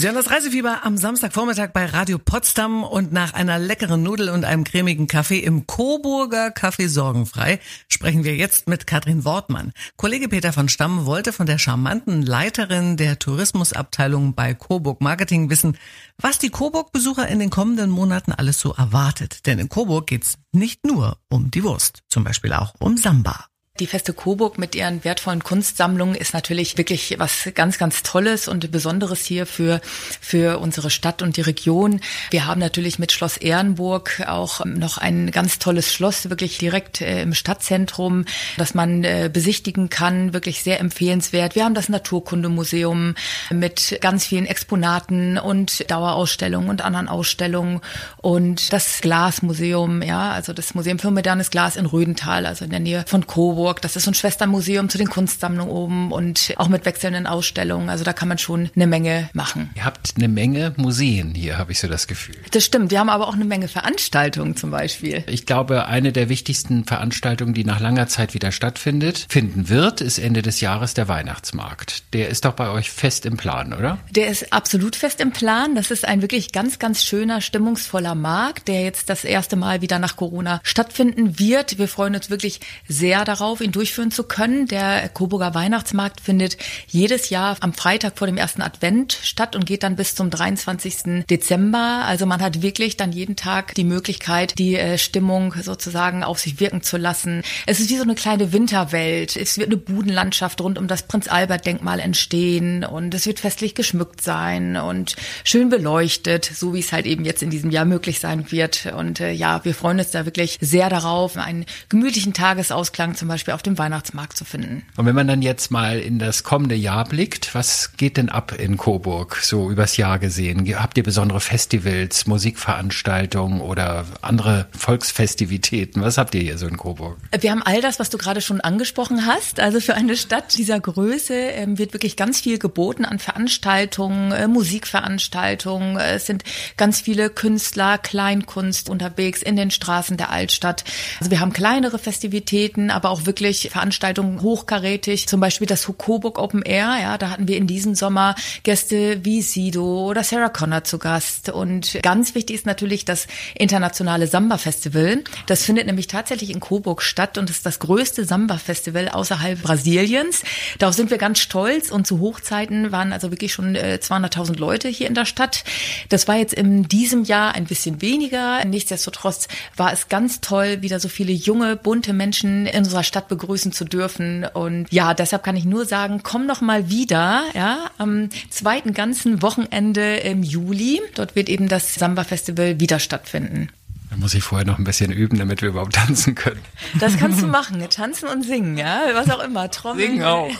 Sie 0.00 0.06
hören 0.06 0.16
das 0.16 0.30
Reisefieber 0.30 0.80
am 0.84 0.96
Samstagvormittag 0.96 1.72
bei 1.74 1.84
Radio 1.84 2.16
Potsdam 2.16 2.84
und 2.84 3.12
nach 3.12 3.34
einer 3.34 3.58
leckeren 3.58 4.02
Nudel 4.02 4.30
und 4.30 4.46
einem 4.46 4.64
cremigen 4.64 5.06
Kaffee 5.06 5.40
im 5.40 5.66
Coburger 5.66 6.54
Café 6.54 6.88
Sorgenfrei 6.88 7.60
sprechen 7.86 8.24
wir 8.24 8.34
jetzt 8.34 8.66
mit 8.66 8.86
Katrin 8.86 9.26
Wortmann. 9.26 9.74
Kollege 9.98 10.30
Peter 10.30 10.54
von 10.54 10.70
Stamm 10.70 11.04
wollte 11.04 11.34
von 11.34 11.44
der 11.44 11.58
charmanten 11.58 12.22
Leiterin 12.22 12.96
der 12.96 13.18
Tourismusabteilung 13.18 14.34
bei 14.34 14.54
Coburg 14.54 15.02
Marketing 15.02 15.50
wissen, 15.50 15.76
was 16.16 16.38
die 16.38 16.48
Coburg-Besucher 16.48 17.28
in 17.28 17.38
den 17.38 17.50
kommenden 17.50 17.90
Monaten 17.90 18.32
alles 18.32 18.58
so 18.58 18.72
erwartet. 18.72 19.44
Denn 19.44 19.58
in 19.58 19.68
Coburg 19.68 20.06
geht's 20.06 20.38
nicht 20.50 20.86
nur 20.86 21.18
um 21.28 21.50
die 21.50 21.62
Wurst, 21.62 22.04
zum 22.08 22.24
Beispiel 22.24 22.54
auch 22.54 22.74
um 22.78 22.96
Samba. 22.96 23.49
Die 23.80 23.86
Feste 23.86 24.12
Coburg 24.12 24.58
mit 24.58 24.74
ihren 24.74 25.04
wertvollen 25.04 25.42
Kunstsammlungen 25.42 26.14
ist 26.14 26.34
natürlich 26.34 26.76
wirklich 26.76 27.14
was 27.18 27.48
ganz, 27.54 27.78
ganz 27.78 28.02
Tolles 28.02 28.46
und 28.46 28.70
Besonderes 28.70 29.24
hier 29.24 29.46
für, 29.46 29.80
für 30.20 30.58
unsere 30.58 30.90
Stadt 30.90 31.22
und 31.22 31.38
die 31.38 31.40
Region. 31.40 32.02
Wir 32.30 32.46
haben 32.46 32.60
natürlich 32.60 32.98
mit 32.98 33.10
Schloss 33.10 33.38
Ehrenburg 33.38 34.22
auch 34.26 34.66
noch 34.66 34.98
ein 34.98 35.30
ganz 35.30 35.58
tolles 35.58 35.94
Schloss, 35.94 36.28
wirklich 36.28 36.58
direkt 36.58 37.00
äh, 37.00 37.22
im 37.22 37.32
Stadtzentrum, 37.32 38.26
das 38.58 38.74
man 38.74 39.02
äh, 39.02 39.30
besichtigen 39.32 39.88
kann, 39.88 40.34
wirklich 40.34 40.62
sehr 40.62 40.78
empfehlenswert. 40.78 41.54
Wir 41.54 41.64
haben 41.64 41.74
das 41.74 41.88
Naturkundemuseum 41.88 43.14
mit 43.48 43.98
ganz 44.02 44.26
vielen 44.26 44.44
Exponaten 44.44 45.38
und 45.38 45.90
Dauerausstellungen 45.90 46.68
und 46.68 46.82
anderen 46.82 47.08
Ausstellungen 47.08 47.80
und 48.18 48.74
das 48.74 49.00
Glasmuseum, 49.00 50.02
ja, 50.02 50.32
also 50.32 50.52
das 50.52 50.74
Museum 50.74 50.98
für 50.98 51.10
modernes 51.10 51.50
Glas 51.50 51.76
in 51.76 51.86
Rödental, 51.86 52.44
also 52.44 52.66
in 52.66 52.70
der 52.70 52.80
Nähe 52.80 53.04
von 53.06 53.26
Coburg. 53.26 53.69
Das 53.78 53.96
ist 53.96 54.04
so 54.04 54.10
ein 54.10 54.14
Schwestermuseum 54.14 54.88
zu 54.88 54.98
den 54.98 55.08
Kunstsammlungen 55.08 55.70
oben 55.70 56.12
und 56.12 56.54
auch 56.56 56.68
mit 56.68 56.84
wechselnden 56.84 57.26
Ausstellungen. 57.26 57.88
Also 57.88 58.04
da 58.04 58.12
kann 58.12 58.28
man 58.28 58.38
schon 58.38 58.70
eine 58.74 58.86
Menge 58.86 59.30
machen. 59.32 59.70
Ihr 59.74 59.84
habt 59.84 60.14
eine 60.16 60.28
Menge 60.28 60.74
Museen 60.76 61.34
hier, 61.34 61.58
habe 61.58 61.72
ich 61.72 61.80
so 61.80 61.88
das 61.88 62.06
Gefühl. 62.06 62.36
Das 62.50 62.64
stimmt. 62.64 62.90
Wir 62.90 63.00
haben 63.00 63.08
aber 63.08 63.28
auch 63.28 63.34
eine 63.34 63.44
Menge 63.44 63.68
Veranstaltungen 63.68 64.56
zum 64.56 64.70
Beispiel. 64.70 65.24
Ich 65.26 65.46
glaube, 65.46 65.86
eine 65.86 66.12
der 66.12 66.28
wichtigsten 66.28 66.84
Veranstaltungen, 66.84 67.54
die 67.54 67.64
nach 67.64 67.80
langer 67.80 68.08
Zeit 68.08 68.34
wieder 68.34 68.52
stattfindet, 68.52 69.26
finden 69.28 69.68
wird, 69.68 70.00
ist 70.00 70.18
Ende 70.18 70.42
des 70.42 70.60
Jahres 70.60 70.94
der 70.94 71.08
Weihnachtsmarkt. 71.08 72.02
Der 72.12 72.28
ist 72.28 72.44
doch 72.44 72.54
bei 72.54 72.70
euch 72.70 72.90
fest 72.90 73.26
im 73.26 73.36
Plan, 73.36 73.72
oder? 73.72 73.98
Der 74.10 74.28
ist 74.28 74.52
absolut 74.52 74.96
fest 74.96 75.20
im 75.20 75.32
Plan. 75.32 75.74
Das 75.74 75.90
ist 75.90 76.04
ein 76.04 76.22
wirklich 76.22 76.52
ganz, 76.52 76.78
ganz 76.78 77.04
schöner, 77.04 77.40
stimmungsvoller 77.40 78.14
Markt, 78.14 78.68
der 78.68 78.82
jetzt 78.82 79.10
das 79.10 79.24
erste 79.24 79.56
Mal 79.56 79.82
wieder 79.82 79.98
nach 79.98 80.16
Corona 80.16 80.60
stattfinden 80.62 81.38
wird. 81.38 81.78
Wir 81.78 81.88
freuen 81.88 82.14
uns 82.14 82.30
wirklich 82.30 82.60
sehr 82.88 83.24
darauf 83.24 83.59
ihn 83.64 83.72
durchführen 83.72 84.10
zu 84.10 84.24
können. 84.24 84.66
Der 84.66 85.08
Coburger 85.08 85.54
Weihnachtsmarkt 85.54 86.20
findet 86.20 86.56
jedes 86.86 87.30
Jahr 87.30 87.56
am 87.60 87.72
Freitag 87.72 88.18
vor 88.18 88.26
dem 88.26 88.36
ersten 88.36 88.62
Advent 88.62 89.18
statt 89.22 89.56
und 89.56 89.66
geht 89.66 89.82
dann 89.82 89.96
bis 89.96 90.14
zum 90.14 90.30
23. 90.30 91.26
Dezember. 91.28 92.02
Also 92.06 92.26
man 92.26 92.40
hat 92.40 92.62
wirklich 92.62 92.96
dann 92.96 93.12
jeden 93.12 93.36
Tag 93.36 93.74
die 93.74 93.84
Möglichkeit, 93.84 94.58
die 94.58 94.76
äh, 94.76 94.98
Stimmung 94.98 95.54
sozusagen 95.62 96.24
auf 96.24 96.38
sich 96.38 96.60
wirken 96.60 96.82
zu 96.82 96.96
lassen. 96.96 97.42
Es 97.66 97.80
ist 97.80 97.90
wie 97.90 97.96
so 97.96 98.02
eine 98.02 98.14
kleine 98.14 98.52
Winterwelt. 98.52 99.36
Es 99.36 99.58
wird 99.58 99.68
eine 99.68 99.76
Budenlandschaft 99.76 100.60
rund 100.60 100.78
um 100.78 100.88
das 100.88 101.02
Prinz 101.04 101.28
Albert 101.28 101.66
Denkmal 101.66 102.00
entstehen 102.00 102.84
und 102.84 103.14
es 103.14 103.26
wird 103.26 103.40
festlich 103.40 103.74
geschmückt 103.74 104.22
sein 104.22 104.76
und 104.76 105.16
schön 105.44 105.68
beleuchtet, 105.68 106.44
so 106.44 106.74
wie 106.74 106.80
es 106.80 106.92
halt 106.92 107.06
eben 107.06 107.24
jetzt 107.24 107.42
in 107.42 107.50
diesem 107.50 107.70
Jahr 107.70 107.84
möglich 107.84 108.20
sein 108.20 108.50
wird. 108.50 108.86
Und 108.96 109.20
äh, 109.20 109.32
ja, 109.32 109.64
wir 109.64 109.74
freuen 109.74 109.98
uns 109.98 110.10
da 110.10 110.24
wirklich 110.24 110.58
sehr 110.60 110.88
darauf, 110.88 111.36
einen 111.36 111.66
gemütlichen 111.88 112.32
Tagesausklang 112.32 113.14
zum 113.14 113.28
Beispiel 113.28 113.39
Beispiel 113.40 113.54
auf 113.54 113.62
dem 113.62 113.78
Weihnachtsmarkt 113.78 114.36
zu 114.36 114.44
finden. 114.44 114.84
Und 114.96 115.06
wenn 115.06 115.14
man 115.14 115.26
dann 115.26 115.40
jetzt 115.40 115.70
mal 115.70 115.98
in 115.98 116.18
das 116.18 116.42
kommende 116.42 116.74
Jahr 116.74 117.06
blickt, 117.06 117.54
was 117.54 117.92
geht 117.96 118.18
denn 118.18 118.28
ab 118.28 118.52
in 118.58 118.76
Coburg, 118.76 119.36
so 119.36 119.70
übers 119.70 119.96
Jahr 119.96 120.18
gesehen? 120.18 120.68
Habt 120.78 120.98
ihr 120.98 121.02
besondere 121.02 121.40
Festivals, 121.40 122.26
Musikveranstaltungen 122.26 123.62
oder 123.62 124.04
andere 124.20 124.66
Volksfestivitäten? 124.76 126.02
Was 126.02 126.18
habt 126.18 126.34
ihr 126.34 126.42
hier 126.42 126.58
so 126.58 126.66
in 126.66 126.76
Coburg? 126.76 127.16
Wir 127.40 127.50
haben 127.50 127.62
all 127.62 127.80
das, 127.80 127.98
was 127.98 128.10
du 128.10 128.18
gerade 128.18 128.42
schon 128.42 128.60
angesprochen 128.60 129.24
hast. 129.24 129.58
Also 129.58 129.80
für 129.80 129.94
eine 129.94 130.18
Stadt 130.18 130.58
dieser 130.58 130.78
Größe 130.78 131.34
ähm, 131.34 131.78
wird 131.78 131.94
wirklich 131.94 132.16
ganz 132.16 132.40
viel 132.40 132.58
geboten 132.58 133.06
an 133.06 133.18
Veranstaltungen, 133.18 134.32
äh, 134.32 134.48
Musikveranstaltungen. 134.48 135.96
Es 135.96 136.26
sind 136.26 136.44
ganz 136.76 137.00
viele 137.00 137.30
Künstler, 137.30 137.96
Kleinkunst 137.96 138.90
unterwegs 138.90 139.40
in 139.42 139.56
den 139.56 139.70
Straßen 139.70 140.18
der 140.18 140.30
Altstadt. 140.30 140.84
Also 141.20 141.30
wir 141.30 141.40
haben 141.40 141.54
kleinere 141.54 141.98
Festivitäten, 141.98 142.90
aber 142.90 143.08
auch 143.08 143.24
wirklich 143.30 143.70
Veranstaltungen 143.70 144.42
hochkarätig. 144.42 145.28
Zum 145.28 145.38
Beispiel 145.38 145.68
das 145.68 145.88
Coburg 145.98 146.36
Open 146.40 146.62
Air. 146.62 146.96
Ja, 147.00 147.16
da 147.16 147.30
hatten 147.30 147.46
wir 147.46 147.56
in 147.56 147.68
diesem 147.68 147.94
Sommer 147.94 148.34
Gäste 148.64 149.24
wie 149.24 149.40
Sido 149.40 150.08
oder 150.08 150.24
Sarah 150.24 150.48
Connor 150.48 150.82
zu 150.82 150.98
Gast. 150.98 151.48
Und 151.48 152.00
ganz 152.02 152.34
wichtig 152.34 152.56
ist 152.56 152.66
natürlich 152.66 153.04
das 153.04 153.28
internationale 153.54 154.26
Samba 154.26 154.58
Festival. 154.58 155.22
Das 155.46 155.62
findet 155.62 155.86
nämlich 155.86 156.08
tatsächlich 156.08 156.50
in 156.50 156.58
Coburg 156.58 157.02
statt 157.02 157.38
und 157.38 157.50
ist 157.50 157.64
das 157.64 157.78
größte 157.78 158.24
Samba 158.24 158.58
Festival 158.58 159.08
außerhalb 159.08 159.62
Brasiliens. 159.62 160.42
Darauf 160.80 160.96
sind 160.96 161.12
wir 161.12 161.18
ganz 161.18 161.38
stolz 161.38 161.92
und 161.92 162.08
zu 162.08 162.18
Hochzeiten 162.18 162.90
waren 162.90 163.12
also 163.12 163.30
wirklich 163.30 163.52
schon 163.52 163.76
200.000 163.76 164.54
äh, 164.56 164.58
Leute 164.58 164.88
hier 164.88 165.06
in 165.06 165.14
der 165.14 165.24
Stadt. 165.24 165.62
Das 166.08 166.26
war 166.26 166.34
jetzt 166.34 166.54
in 166.54 166.88
diesem 166.88 167.22
Jahr 167.22 167.54
ein 167.54 167.64
bisschen 167.64 168.02
weniger. 168.02 168.64
Nichtsdestotrotz 168.64 169.46
war 169.76 169.92
es 169.92 170.08
ganz 170.08 170.40
toll, 170.40 170.82
wieder 170.82 170.98
so 170.98 171.08
viele 171.08 171.32
junge, 171.32 171.76
bunte 171.76 172.12
Menschen 172.12 172.66
in 172.66 172.78
unserer 172.80 173.04
Stadt 173.04 173.19
begrüßen 173.28 173.72
zu 173.72 173.84
dürfen. 173.84 174.44
Und 174.44 174.86
ja, 174.90 175.14
deshalb 175.14 175.42
kann 175.42 175.56
ich 175.56 175.64
nur 175.64 175.84
sagen, 175.84 176.20
komm 176.22 176.46
noch 176.46 176.60
mal 176.60 176.90
wieder, 176.90 177.42
ja, 177.54 177.90
am 177.98 178.28
zweiten 178.50 178.92
ganzen 178.92 179.42
Wochenende 179.42 180.16
im 180.16 180.42
Juli. 180.42 181.00
Dort 181.14 181.36
wird 181.36 181.48
eben 181.48 181.68
das 181.68 181.94
Samba 181.94 182.24
Festival 182.24 182.80
wieder 182.80 182.98
stattfinden. 182.98 183.68
Da 184.10 184.16
muss 184.16 184.34
ich 184.34 184.42
vorher 184.42 184.66
noch 184.66 184.78
ein 184.78 184.84
bisschen 184.84 185.12
üben, 185.12 185.38
damit 185.38 185.62
wir 185.62 185.68
überhaupt 185.68 185.94
tanzen 185.94 186.34
können. 186.34 186.60
Das 186.98 187.16
kannst 187.16 187.40
du 187.40 187.46
machen, 187.46 187.82
tanzen 187.88 188.28
und 188.28 188.44
singen, 188.44 188.76
ja, 188.76 189.02
was 189.14 189.30
auch 189.30 189.42
immer, 189.42 189.70
Trommeln. 189.70 190.10
Singen 190.10 190.24
auch. 190.24 190.50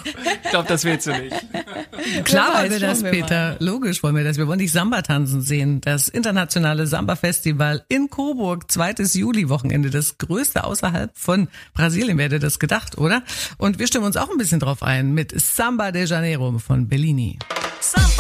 Ich 0.45 0.51
glaube, 0.51 0.69
das 0.69 0.85
willst 0.85 1.09
du 1.09 1.11
nicht. 1.11 1.35
Klar 2.25 2.59
wollen 2.59 2.71
wir 2.71 2.79
das, 2.79 3.03
wir 3.03 3.11
Peter. 3.11 3.51
Mal. 3.51 3.57
Logisch 3.59 4.03
wollen 4.03 4.15
wir 4.15 4.25
das. 4.25 4.39
Wir 4.39 4.47
wollen 4.47 4.61
dich 4.61 4.71
Samba 4.71 5.03
tanzen 5.03 5.43
sehen. 5.43 5.81
Das 5.81 6.09
internationale 6.09 6.87
Samba 6.87 7.17
Festival 7.17 7.85
in 7.89 8.09
Coburg, 8.09 8.71
zweites 8.71 9.15
Juli-Wochenende, 9.15 9.91
das 9.91 10.19
größte 10.19 10.63
außerhalb 10.65 11.11
von 11.19 11.49
Brasilien, 11.75 12.19
wer 12.19 12.27
hätte 12.27 12.39
das 12.39 12.61
gedacht, 12.61 12.99
oder? 12.99 13.23
Und 13.59 13.81
wir 13.81 13.89
stimmen 13.89 14.07
uns 14.07 14.17
auch 14.17 14.31
ein 14.31 14.39
bisschen 14.39 14.61
drauf 14.61 14.83
ein 14.83 15.13
mit 15.13 15.39
Samba 15.39 15.91
de 15.91 16.07
Janeiro 16.07 16.59
von 16.59 16.89
Bellini. 16.89 17.39
Samba! 17.81 18.20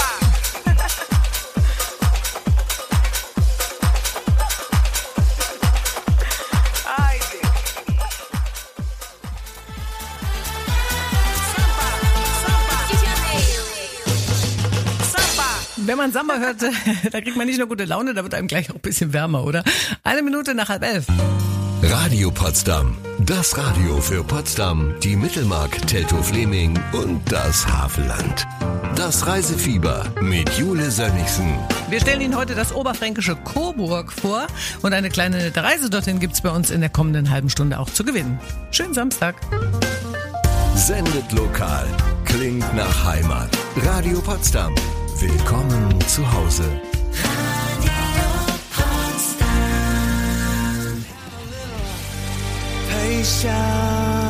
Man 16.10 16.12
Samba 16.12 16.38
hört, 16.38 16.62
da 17.12 17.20
kriegt 17.20 17.36
man 17.36 17.46
nicht 17.46 17.58
nur 17.58 17.68
gute 17.68 17.84
Laune, 17.84 18.14
da 18.14 18.22
wird 18.22 18.34
einem 18.34 18.48
gleich 18.48 18.70
auch 18.70 18.74
ein 18.74 18.80
bisschen 18.80 19.12
wärmer, 19.12 19.44
oder? 19.44 19.62
Eine 20.02 20.22
Minute 20.22 20.54
nach 20.54 20.68
halb 20.68 20.82
elf. 20.82 21.06
Radio 21.82 22.30
Potsdam. 22.30 22.96
Das 23.20 23.56
Radio 23.56 24.00
für 24.00 24.24
Potsdam, 24.24 24.94
die 25.02 25.16
Mittelmark, 25.16 25.86
Teltow-Fleming 25.86 26.78
und 26.92 27.20
das 27.30 27.66
Havelland. 27.66 28.46
Das 28.96 29.26
Reisefieber 29.26 30.04
mit 30.20 30.50
Jule 30.58 30.90
Sönnigsen. 30.90 31.58
Wir 31.88 32.00
stellen 32.00 32.20
Ihnen 32.20 32.36
heute 32.36 32.54
das 32.54 32.74
oberfränkische 32.74 33.36
Coburg 33.36 34.12
vor 34.12 34.46
und 34.82 34.92
eine 34.92 35.10
kleine 35.10 35.38
nette 35.38 35.62
Reise 35.62 35.90
dorthin 35.90 36.18
gibt 36.18 36.34
es 36.34 36.40
bei 36.40 36.50
uns 36.50 36.70
in 36.70 36.80
der 36.80 36.90
kommenden 36.90 37.30
halben 37.30 37.50
Stunde 37.50 37.78
auch 37.78 37.90
zu 37.90 38.04
gewinnen. 38.04 38.40
Schönen 38.72 38.94
Samstag. 38.94 39.36
Sendet 40.74 41.30
lokal, 41.32 41.86
klingt 42.24 42.74
nach 42.74 43.04
Heimat. 43.04 43.50
Radio 43.76 44.20
Potsdam. 44.20 44.74
Willkommen 45.20 46.00
zu 46.08 46.32
Hause. 46.32 46.64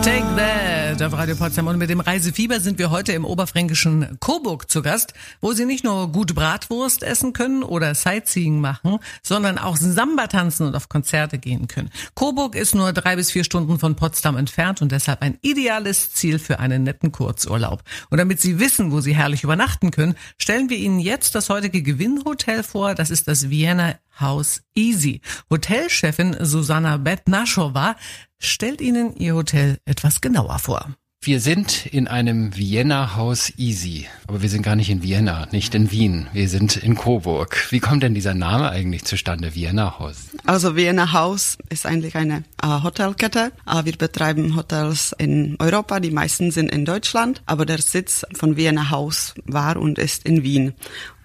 Take 0.02 0.24
that 0.36 1.02
auf 1.02 1.12
Radio 1.12 1.36
Potsdam. 1.36 1.66
Und 1.66 1.76
mit 1.76 1.90
dem 1.90 2.00
Reisefieber 2.00 2.58
sind 2.58 2.78
wir 2.78 2.90
heute 2.90 3.12
im 3.12 3.26
oberfränkischen 3.26 4.16
Coburg 4.18 4.70
zu 4.70 4.80
Gast, 4.80 5.12
wo 5.42 5.52
Sie 5.52 5.66
nicht 5.66 5.84
nur 5.84 6.10
gut 6.10 6.34
Bratwurst 6.34 7.02
essen 7.02 7.34
können 7.34 7.62
oder 7.62 7.94
Sightseeing 7.94 8.60
machen, 8.60 8.98
sondern 9.22 9.58
auch 9.58 9.76
Samba 9.76 10.26
tanzen 10.26 10.66
und 10.66 10.74
auf 10.74 10.88
Konzerte 10.88 11.38
gehen 11.38 11.68
können. 11.68 11.90
Coburg 12.14 12.54
ist 12.54 12.74
nur 12.74 12.94
drei 12.94 13.16
bis 13.16 13.30
vier 13.30 13.44
Stunden 13.44 13.78
von 13.78 13.94
Potsdam 13.94 14.38
entfernt 14.38 14.80
und 14.80 14.90
deshalb 14.90 15.20
ein 15.20 15.36
ideales 15.42 16.12
Ziel 16.12 16.38
für 16.38 16.60
einen 16.60 16.82
netten 16.82 17.12
Kurzurlaub. 17.12 17.82
Und 18.08 18.16
damit 18.16 18.40
Sie 18.40 18.58
wissen, 18.58 18.92
wo 18.92 19.02
Sie 19.02 19.14
herrlich 19.14 19.44
übernachten 19.44 19.90
können, 19.90 20.14
stellen 20.38 20.70
wir 20.70 20.78
Ihnen 20.78 21.00
jetzt 21.00 21.34
das 21.34 21.50
heutige 21.50 21.82
Gewinnhotel 21.82 22.62
vor. 22.62 22.94
Das 22.94 23.10
ist 23.10 23.28
das 23.28 23.50
Vienna 23.50 23.96
House 24.20 24.62
Easy. 24.74 25.20
Hotelchefin 25.50 26.36
Susanna 26.40 26.96
Betnaschowa 26.96 27.96
stellt 28.38 28.80
Ihnen 28.80 29.14
Ihr 29.16 29.34
Hotel 29.34 29.78
etwas 29.84 30.20
genauer 30.20 30.58
vor. 30.58 30.94
Wir 31.22 31.38
sind 31.40 31.84
in 31.84 32.08
einem 32.08 32.56
Vienna 32.56 33.14
House 33.14 33.52
Easy, 33.58 34.06
aber 34.26 34.40
wir 34.40 34.48
sind 34.48 34.62
gar 34.62 34.74
nicht 34.74 34.88
in 34.88 35.02
Vienna, 35.02 35.46
nicht 35.52 35.74
in 35.74 35.90
Wien. 35.90 36.28
Wir 36.32 36.48
sind 36.48 36.78
in 36.78 36.94
Coburg. 36.94 37.66
Wie 37.68 37.78
kommt 37.78 38.02
denn 38.02 38.14
dieser 38.14 38.32
Name 38.32 38.70
eigentlich 38.70 39.04
zustande, 39.04 39.54
Vienna 39.54 39.98
House? 39.98 40.30
Also 40.46 40.76
Vienna 40.76 41.12
House 41.12 41.58
ist 41.68 41.84
eigentlich 41.84 42.16
eine 42.16 42.44
äh, 42.62 42.82
Hotelkette. 42.82 43.52
Äh, 43.66 43.84
wir 43.84 43.98
betreiben 43.98 44.56
Hotels 44.56 45.14
in 45.18 45.56
Europa, 45.58 46.00
die 46.00 46.10
meisten 46.10 46.52
sind 46.52 46.72
in 46.72 46.86
Deutschland, 46.86 47.42
aber 47.44 47.66
der 47.66 47.82
Sitz 47.82 48.24
von 48.32 48.56
Vienna 48.56 48.88
House 48.88 49.34
war 49.44 49.76
und 49.76 49.98
ist 49.98 50.24
in 50.24 50.42
Wien 50.42 50.72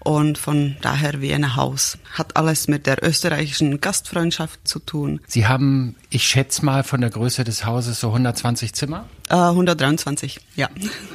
und 0.06 0.38
von 0.38 0.76
daher 0.82 1.20
Wiener 1.20 1.56
Haus. 1.56 1.98
Hat 2.12 2.36
alles 2.36 2.68
mit 2.68 2.86
der 2.86 3.02
österreichischen 3.02 3.80
Gastfreundschaft 3.80 4.60
zu 4.66 4.78
tun. 4.78 5.20
Sie 5.26 5.48
haben, 5.48 5.96
ich 6.10 6.22
schätze 6.22 6.64
mal, 6.64 6.84
von 6.84 7.00
der 7.00 7.10
Größe 7.10 7.42
des 7.42 7.66
Hauses 7.66 7.98
so 7.98 8.08
120 8.08 8.72
Zimmer? 8.72 9.06
Äh, 9.28 9.34
123, 9.34 10.38
ja. 10.54 10.68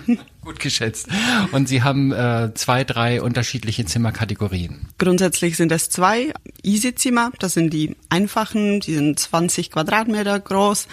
Gut 0.42 0.60
geschätzt. 0.60 1.08
Und 1.54 1.70
Sie 1.70 1.84
haben 1.84 2.12
äh, 2.12 2.52
zwei, 2.56 2.84
drei 2.84 3.22
unterschiedliche 3.22 3.86
Zimmerkategorien. 3.86 4.88
Grundsätzlich 4.98 5.56
sind 5.56 5.72
es 5.72 5.90
zwei 5.90 6.34
Easy-Zimmer. 6.64 7.32
Das 7.40 7.54
sind 7.54 7.72
die 7.72 7.96
einfachen, 8.10 8.82
die 8.82 8.96
sind 8.96 9.20
20 9.20 9.72
Quadratmeter 9.72 10.38
groß 10.40 10.88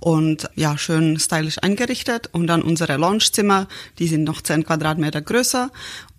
und 0.00 0.48
ja, 0.54 0.76
schön 0.78 1.18
stylisch 1.18 1.58
eingerichtet. 1.62 2.28
Und 2.32 2.46
dann 2.48 2.62
unsere 2.62 2.96
Loungezimmer, 2.96 3.68
die 3.98 4.08
sind 4.08 4.24
noch 4.24 4.42
10 4.42 4.64
Quadratmeter 4.64 5.22
größer 5.22 5.70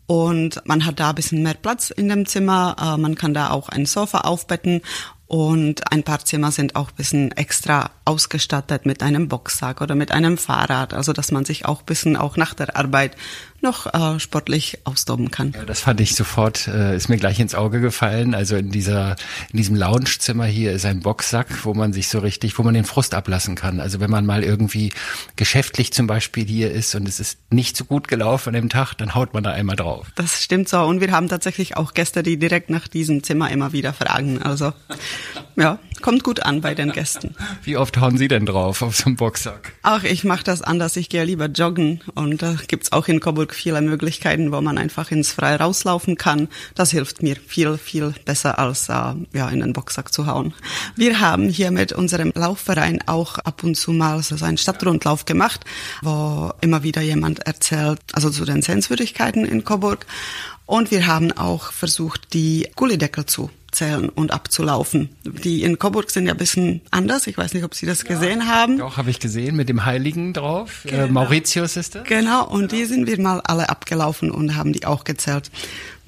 und 0.09 0.59
man 0.65 0.87
hat 0.87 0.99
da 0.99 1.09
ein 1.09 1.15
bisschen 1.15 1.43
mehr 1.43 1.53
Platz 1.53 1.91
in 1.91 2.09
dem 2.09 2.25
Zimmer. 2.25 2.75
Äh, 2.81 2.97
man 2.97 3.13
kann 3.13 3.35
da 3.35 3.51
auch 3.51 3.69
ein 3.69 3.85
Sofa 3.85 4.21
aufbetten 4.21 4.81
und 5.27 5.91
ein 5.91 6.01
paar 6.01 6.25
Zimmer 6.25 6.51
sind 6.51 6.75
auch 6.75 6.89
ein 6.89 6.95
bisschen 6.95 7.31
extra 7.33 7.91
ausgestattet 8.05 8.87
mit 8.87 9.03
einem 9.03 9.27
Boxsack 9.27 9.81
oder 9.81 9.93
mit 9.93 10.11
einem 10.11 10.39
Fahrrad, 10.39 10.95
also 10.95 11.13
dass 11.13 11.31
man 11.31 11.45
sich 11.45 11.67
auch 11.67 11.81
ein 11.81 11.85
bisschen 11.85 12.17
auch 12.17 12.37
nach 12.37 12.55
der 12.55 12.75
Arbeit 12.75 13.15
noch 13.61 13.93
äh, 13.93 14.19
sportlich 14.19 14.79
austoben 14.83 15.31
kann. 15.31 15.53
Ja, 15.55 15.65
das 15.65 15.81
fand 15.81 16.01
ich 16.01 16.15
sofort, 16.15 16.67
äh, 16.67 16.95
ist 16.95 17.09
mir 17.09 17.17
gleich 17.17 17.39
ins 17.39 17.55
Auge 17.55 17.81
gefallen. 17.81 18.33
Also 18.35 18.55
in 18.55 18.71
dieser, 18.71 19.15
in 19.51 19.57
diesem 19.57 19.75
Loungezimmer 19.75 20.45
hier 20.45 20.71
ist 20.71 20.85
ein 20.85 21.01
Boxsack, 21.01 21.47
wo 21.65 21.73
man 21.73 21.93
sich 21.93 22.07
so 22.07 22.19
richtig, 22.19 22.57
wo 22.57 22.63
man 22.63 22.73
den 22.73 22.85
Frust 22.85 23.13
ablassen 23.13 23.55
kann. 23.55 23.79
Also 23.79 23.99
wenn 23.99 24.09
man 24.09 24.25
mal 24.25 24.43
irgendwie 24.43 24.91
geschäftlich 25.35 25.93
zum 25.93 26.07
Beispiel 26.07 26.45
hier 26.45 26.71
ist 26.71 26.95
und 26.95 27.07
es 27.07 27.19
ist 27.19 27.37
nicht 27.51 27.77
so 27.77 27.85
gut 27.85 28.07
gelaufen 28.07 28.49
an 28.49 28.55
dem 28.55 28.69
Tag, 28.69 28.93
dann 28.95 29.15
haut 29.15 29.33
man 29.33 29.43
da 29.43 29.51
einmal 29.51 29.75
drauf. 29.75 30.07
Das 30.15 30.43
stimmt 30.43 30.69
so. 30.69 30.81
Und 30.81 31.01
wir 31.01 31.11
haben 31.11 31.27
tatsächlich 31.29 31.77
auch 31.77 31.93
Gäste, 31.93 32.23
die 32.23 32.37
direkt 32.37 32.69
nach 32.69 32.87
diesem 32.87 33.23
Zimmer 33.23 33.49
immer 33.51 33.73
wieder 33.73 33.93
fragen. 33.93 34.41
Also 34.41 34.73
ja, 35.55 35.79
kommt 36.01 36.23
gut 36.23 36.43
an 36.43 36.61
bei 36.61 36.75
den 36.75 36.91
Gästen. 36.91 37.35
Wie 37.63 37.77
oft 37.77 37.97
hauen 37.97 38.17
Sie 38.17 38.27
denn 38.27 38.45
drauf 38.45 38.81
auf 38.81 38.95
so 38.95 39.05
einen 39.05 39.15
Boxsack? 39.15 39.73
Ach, 39.83 40.03
ich 40.03 40.23
mache 40.23 40.43
das 40.43 40.61
anders. 40.61 40.95
Ich 40.95 41.09
gehe 41.09 41.23
lieber 41.23 41.45
joggen 41.45 42.01
und 42.15 42.41
da 42.41 42.55
gibt's 42.67 42.91
auch 42.91 43.07
in 43.07 43.19
Coburg 43.19 43.53
viele 43.53 43.81
Möglichkeiten, 43.81 44.51
wo 44.51 44.61
man 44.61 44.77
einfach 44.77 45.11
ins 45.11 45.31
Freie 45.31 45.59
rauslaufen 45.59 46.17
kann. 46.17 46.47
Das 46.75 46.91
hilft 46.91 47.21
mir 47.21 47.35
viel, 47.35 47.77
viel 47.77 48.13
besser 48.25 48.59
als 48.59 48.89
äh, 48.89 48.93
ja 49.33 49.49
in 49.49 49.59
den 49.59 49.73
Boxsack 49.73 50.13
zu 50.13 50.27
hauen. 50.27 50.53
Wir 50.95 51.19
haben 51.19 51.49
hier 51.49 51.71
mit 51.71 51.93
unserem 51.93 52.31
Laufverein 52.35 52.99
auch 53.07 53.37
ab 53.39 53.63
und 53.63 53.75
zu 53.75 53.91
mal 53.91 54.21
so 54.21 54.43
einen 54.43 54.57
Stadtrundlauf 54.57 55.25
gemacht, 55.25 55.65
wo 56.01 56.51
immer 56.61 56.83
wieder 56.83 57.01
jemand 57.01 57.39
erzählt, 57.45 57.99
also 58.13 58.29
zu 58.29 58.45
den 58.45 58.61
Sehenswürdigkeiten 58.61 59.45
in 59.45 59.63
Coburg. 59.63 60.05
Und 60.65 60.91
wir 60.91 61.07
haben 61.07 61.31
auch 61.31 61.71
versucht, 61.71 62.33
die 62.33 62.67
Gullideckel 62.75 63.25
zu 63.25 63.49
abzuzählen 63.69 64.09
und 64.09 64.33
abzulaufen. 64.33 65.09
Die 65.23 65.63
in 65.63 65.77
Coburg 65.77 66.09
sind 66.09 66.25
ja 66.25 66.33
ein 66.33 66.37
bisschen 66.37 66.81
anders. 66.91 67.27
Ich 67.27 67.37
weiß 67.37 67.53
nicht, 67.53 67.63
ob 67.63 67.75
Sie 67.75 67.85
das 67.85 68.03
gesehen 68.03 68.47
haben. 68.47 68.79
Doch, 68.79 68.97
habe 68.97 69.09
ich 69.09 69.19
gesehen, 69.19 69.55
mit 69.55 69.69
dem 69.69 69.85
Heiligen 69.85 70.33
drauf. 70.33 70.85
Äh, 70.85 71.07
Mauritius 71.07 71.77
ist 71.77 71.95
das? 71.95 72.03
Genau, 72.05 72.47
und 72.47 72.71
die 72.71 72.85
sind 72.85 73.07
wir 73.07 73.19
mal 73.21 73.41
alle 73.41 73.69
abgelaufen 73.69 74.31
und 74.31 74.55
haben 74.55 74.73
die 74.73 74.85
auch 74.85 75.03
gezählt. 75.03 75.51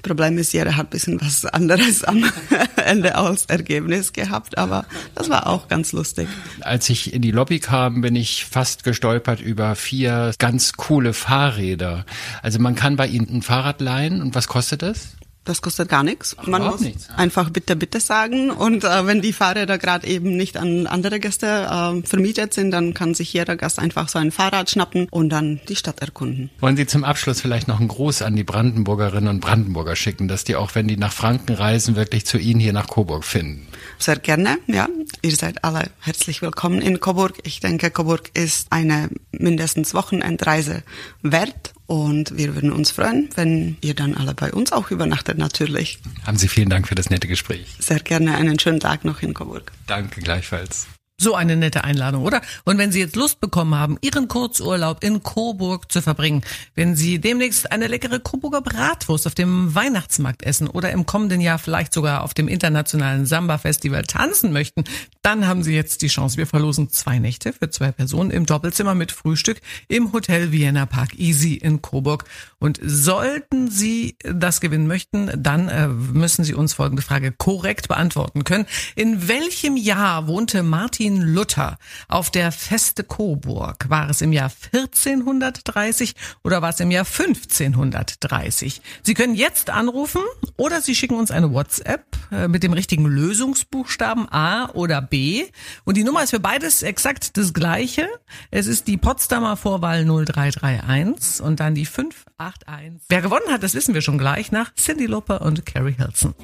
Problem 0.02 0.36
ist, 0.36 0.52
jeder 0.52 0.76
hat 0.76 0.88
ein 0.88 0.90
bisschen 0.90 1.20
was 1.20 1.44
anderes 1.44 2.02
am 2.02 2.24
Ende 2.76 3.14
als 3.14 3.44
Ergebnis 3.46 4.12
gehabt, 4.12 4.58
aber 4.58 4.84
das 5.14 5.30
war 5.30 5.46
auch 5.46 5.68
ganz 5.68 5.92
lustig. 5.92 6.26
Als 6.60 6.90
ich 6.90 7.14
in 7.14 7.22
die 7.22 7.30
Lobby 7.30 7.60
kam, 7.60 8.00
bin 8.00 8.16
ich 8.16 8.44
fast 8.44 8.82
gestolpert 8.82 9.40
über 9.40 9.76
vier 9.76 10.32
ganz 10.38 10.72
coole 10.72 11.12
Fahrräder. 11.12 12.04
Also 12.42 12.58
man 12.58 12.74
kann 12.74 12.96
bei 12.96 13.06
Ihnen 13.06 13.28
ein 13.32 13.42
Fahrrad 13.42 13.80
leihen 13.80 14.20
und 14.20 14.34
was 14.34 14.48
kostet 14.48 14.82
das? 14.82 15.10
Das 15.44 15.60
kostet 15.60 15.88
gar 15.88 16.04
nichts. 16.04 16.36
Ach, 16.38 16.46
Man 16.46 16.62
muss 16.62 16.80
nichts. 16.80 17.08
einfach 17.16 17.50
bitte, 17.50 17.74
bitte 17.74 17.98
sagen. 17.98 18.50
Und 18.50 18.84
äh, 18.84 19.06
wenn 19.06 19.20
die 19.22 19.32
Fahrräder 19.32 19.76
gerade 19.76 20.06
eben 20.06 20.36
nicht 20.36 20.56
an 20.56 20.86
andere 20.86 21.18
Gäste 21.18 21.46
äh, 21.46 22.06
vermietet 22.06 22.54
sind, 22.54 22.70
dann 22.70 22.94
kann 22.94 23.14
sich 23.14 23.32
jeder 23.32 23.56
Gast 23.56 23.80
einfach 23.80 24.08
so 24.08 24.20
ein 24.20 24.30
Fahrrad 24.30 24.70
schnappen 24.70 25.08
und 25.10 25.30
dann 25.30 25.60
die 25.68 25.74
Stadt 25.74 26.00
erkunden. 26.00 26.50
Wollen 26.60 26.76
Sie 26.76 26.86
zum 26.86 27.02
Abschluss 27.02 27.40
vielleicht 27.40 27.66
noch 27.66 27.80
einen 27.80 27.88
Gruß 27.88 28.22
an 28.22 28.36
die 28.36 28.44
Brandenburgerinnen 28.44 29.28
und 29.28 29.40
Brandenburger 29.40 29.96
schicken, 29.96 30.28
dass 30.28 30.44
die 30.44 30.54
auch, 30.54 30.76
wenn 30.76 30.86
die 30.86 30.96
nach 30.96 31.12
Franken 31.12 31.54
reisen, 31.54 31.96
wirklich 31.96 32.24
zu 32.24 32.38
Ihnen 32.38 32.60
hier 32.60 32.72
nach 32.72 32.86
Coburg 32.86 33.24
finden? 33.24 33.66
Sehr 34.02 34.18
gerne, 34.18 34.58
ja. 34.66 34.88
Ihr 35.22 35.36
seid 35.36 35.62
alle 35.62 35.88
herzlich 36.00 36.42
willkommen 36.42 36.82
in 36.82 36.98
Coburg. 36.98 37.38
Ich 37.44 37.60
denke, 37.60 37.88
Coburg 37.88 38.32
ist 38.34 38.66
eine 38.70 39.08
mindestens 39.30 39.94
Wochenendreise 39.94 40.82
wert. 41.22 41.72
Und 41.86 42.36
wir 42.36 42.56
würden 42.56 42.72
uns 42.72 42.90
freuen, 42.90 43.28
wenn 43.36 43.76
ihr 43.80 43.94
dann 43.94 44.16
alle 44.16 44.34
bei 44.34 44.52
uns 44.52 44.72
auch 44.72 44.90
übernachtet, 44.90 45.38
natürlich. 45.38 46.00
Haben 46.26 46.36
Sie 46.36 46.48
vielen 46.48 46.68
Dank 46.68 46.88
für 46.88 46.96
das 46.96 47.10
nette 47.10 47.28
Gespräch. 47.28 47.76
Sehr 47.78 48.00
gerne 48.00 48.34
einen 48.34 48.58
schönen 48.58 48.80
Tag 48.80 49.04
noch 49.04 49.22
in 49.22 49.34
Coburg. 49.34 49.70
Danke 49.86 50.20
gleichfalls. 50.20 50.88
So 51.22 51.36
eine 51.36 51.54
nette 51.54 51.84
Einladung, 51.84 52.24
oder? 52.24 52.42
Und 52.64 52.78
wenn 52.78 52.90
Sie 52.90 52.98
jetzt 52.98 53.14
Lust 53.14 53.38
bekommen 53.38 53.76
haben, 53.76 53.96
Ihren 54.00 54.26
Kurzurlaub 54.26 55.04
in 55.04 55.22
Coburg 55.22 55.92
zu 55.92 56.02
verbringen, 56.02 56.42
wenn 56.74 56.96
Sie 56.96 57.20
demnächst 57.20 57.70
eine 57.70 57.86
leckere 57.86 58.18
Coburger 58.18 58.60
Bratwurst 58.60 59.28
auf 59.28 59.36
dem 59.36 59.72
Weihnachtsmarkt 59.72 60.42
essen 60.42 60.66
oder 60.66 60.90
im 60.90 61.06
kommenden 61.06 61.40
Jahr 61.40 61.60
vielleicht 61.60 61.94
sogar 61.94 62.24
auf 62.24 62.34
dem 62.34 62.48
internationalen 62.48 63.24
Samba-Festival 63.24 64.02
tanzen 64.02 64.52
möchten, 64.52 64.82
dann 65.22 65.46
haben 65.46 65.62
Sie 65.62 65.76
jetzt 65.76 66.02
die 66.02 66.08
Chance. 66.08 66.38
Wir 66.38 66.48
verlosen 66.48 66.90
zwei 66.90 67.20
Nächte 67.20 67.52
für 67.52 67.70
zwei 67.70 67.92
Personen 67.92 68.32
im 68.32 68.44
Doppelzimmer 68.44 68.96
mit 68.96 69.12
Frühstück 69.12 69.60
im 69.86 70.12
Hotel 70.12 70.50
Vienna 70.50 70.86
Park 70.86 71.16
Easy 71.20 71.54
in 71.54 71.82
Coburg. 71.82 72.24
Und 72.58 72.80
sollten 72.82 73.70
Sie 73.70 74.16
das 74.24 74.60
gewinnen 74.60 74.88
möchten, 74.88 75.30
dann 75.40 75.68
äh, 75.68 75.86
müssen 75.86 76.42
Sie 76.42 76.54
uns 76.54 76.72
folgende 76.72 77.02
Frage 77.02 77.30
korrekt 77.30 77.86
beantworten 77.86 78.42
können. 78.42 78.66
In 78.96 79.28
welchem 79.28 79.76
Jahr 79.76 80.26
wohnte 80.26 80.64
Martin 80.64 81.11
Luther 81.20 81.78
auf 82.08 82.30
der 82.30 82.52
Feste 82.52 83.04
Coburg? 83.04 83.90
War 83.90 84.08
es 84.08 84.20
im 84.22 84.32
Jahr 84.32 84.50
1430 84.72 86.14
oder 86.44 86.62
war 86.62 86.70
es 86.70 86.80
im 86.80 86.90
Jahr 86.90 87.04
1530? 87.04 88.80
Sie 89.02 89.14
können 89.14 89.34
jetzt 89.34 89.68
anrufen 89.68 90.22
oder 90.56 90.80
Sie 90.80 90.94
schicken 90.94 91.16
uns 91.16 91.30
eine 91.30 91.52
WhatsApp 91.52 92.04
äh, 92.30 92.48
mit 92.48 92.62
dem 92.62 92.72
richtigen 92.72 93.04
Lösungsbuchstaben 93.04 94.30
A 94.32 94.70
oder 94.70 95.02
B. 95.02 95.44
Und 95.84 95.96
die 95.96 96.04
Nummer 96.04 96.22
ist 96.22 96.30
für 96.30 96.40
beides 96.40 96.82
exakt 96.82 97.36
das 97.36 97.52
gleiche. 97.52 98.08
Es 98.50 98.66
ist 98.66 98.88
die 98.88 98.96
Potsdamer 98.96 99.56
Vorwahl 99.56 100.04
0331 100.04 101.44
und 101.44 101.60
dann 101.60 101.74
die 101.74 101.86
581. 101.86 103.06
Wer 103.08 103.20
gewonnen 103.20 103.50
hat, 103.50 103.62
das 103.62 103.74
wissen 103.74 103.94
wir 103.94 104.00
schon 104.00 104.18
gleich 104.18 104.52
nach 104.52 104.74
Cindy 104.74 105.06
Lauper 105.06 105.42
und 105.42 105.66
Carrie 105.66 105.96
Hilson. 105.98 106.34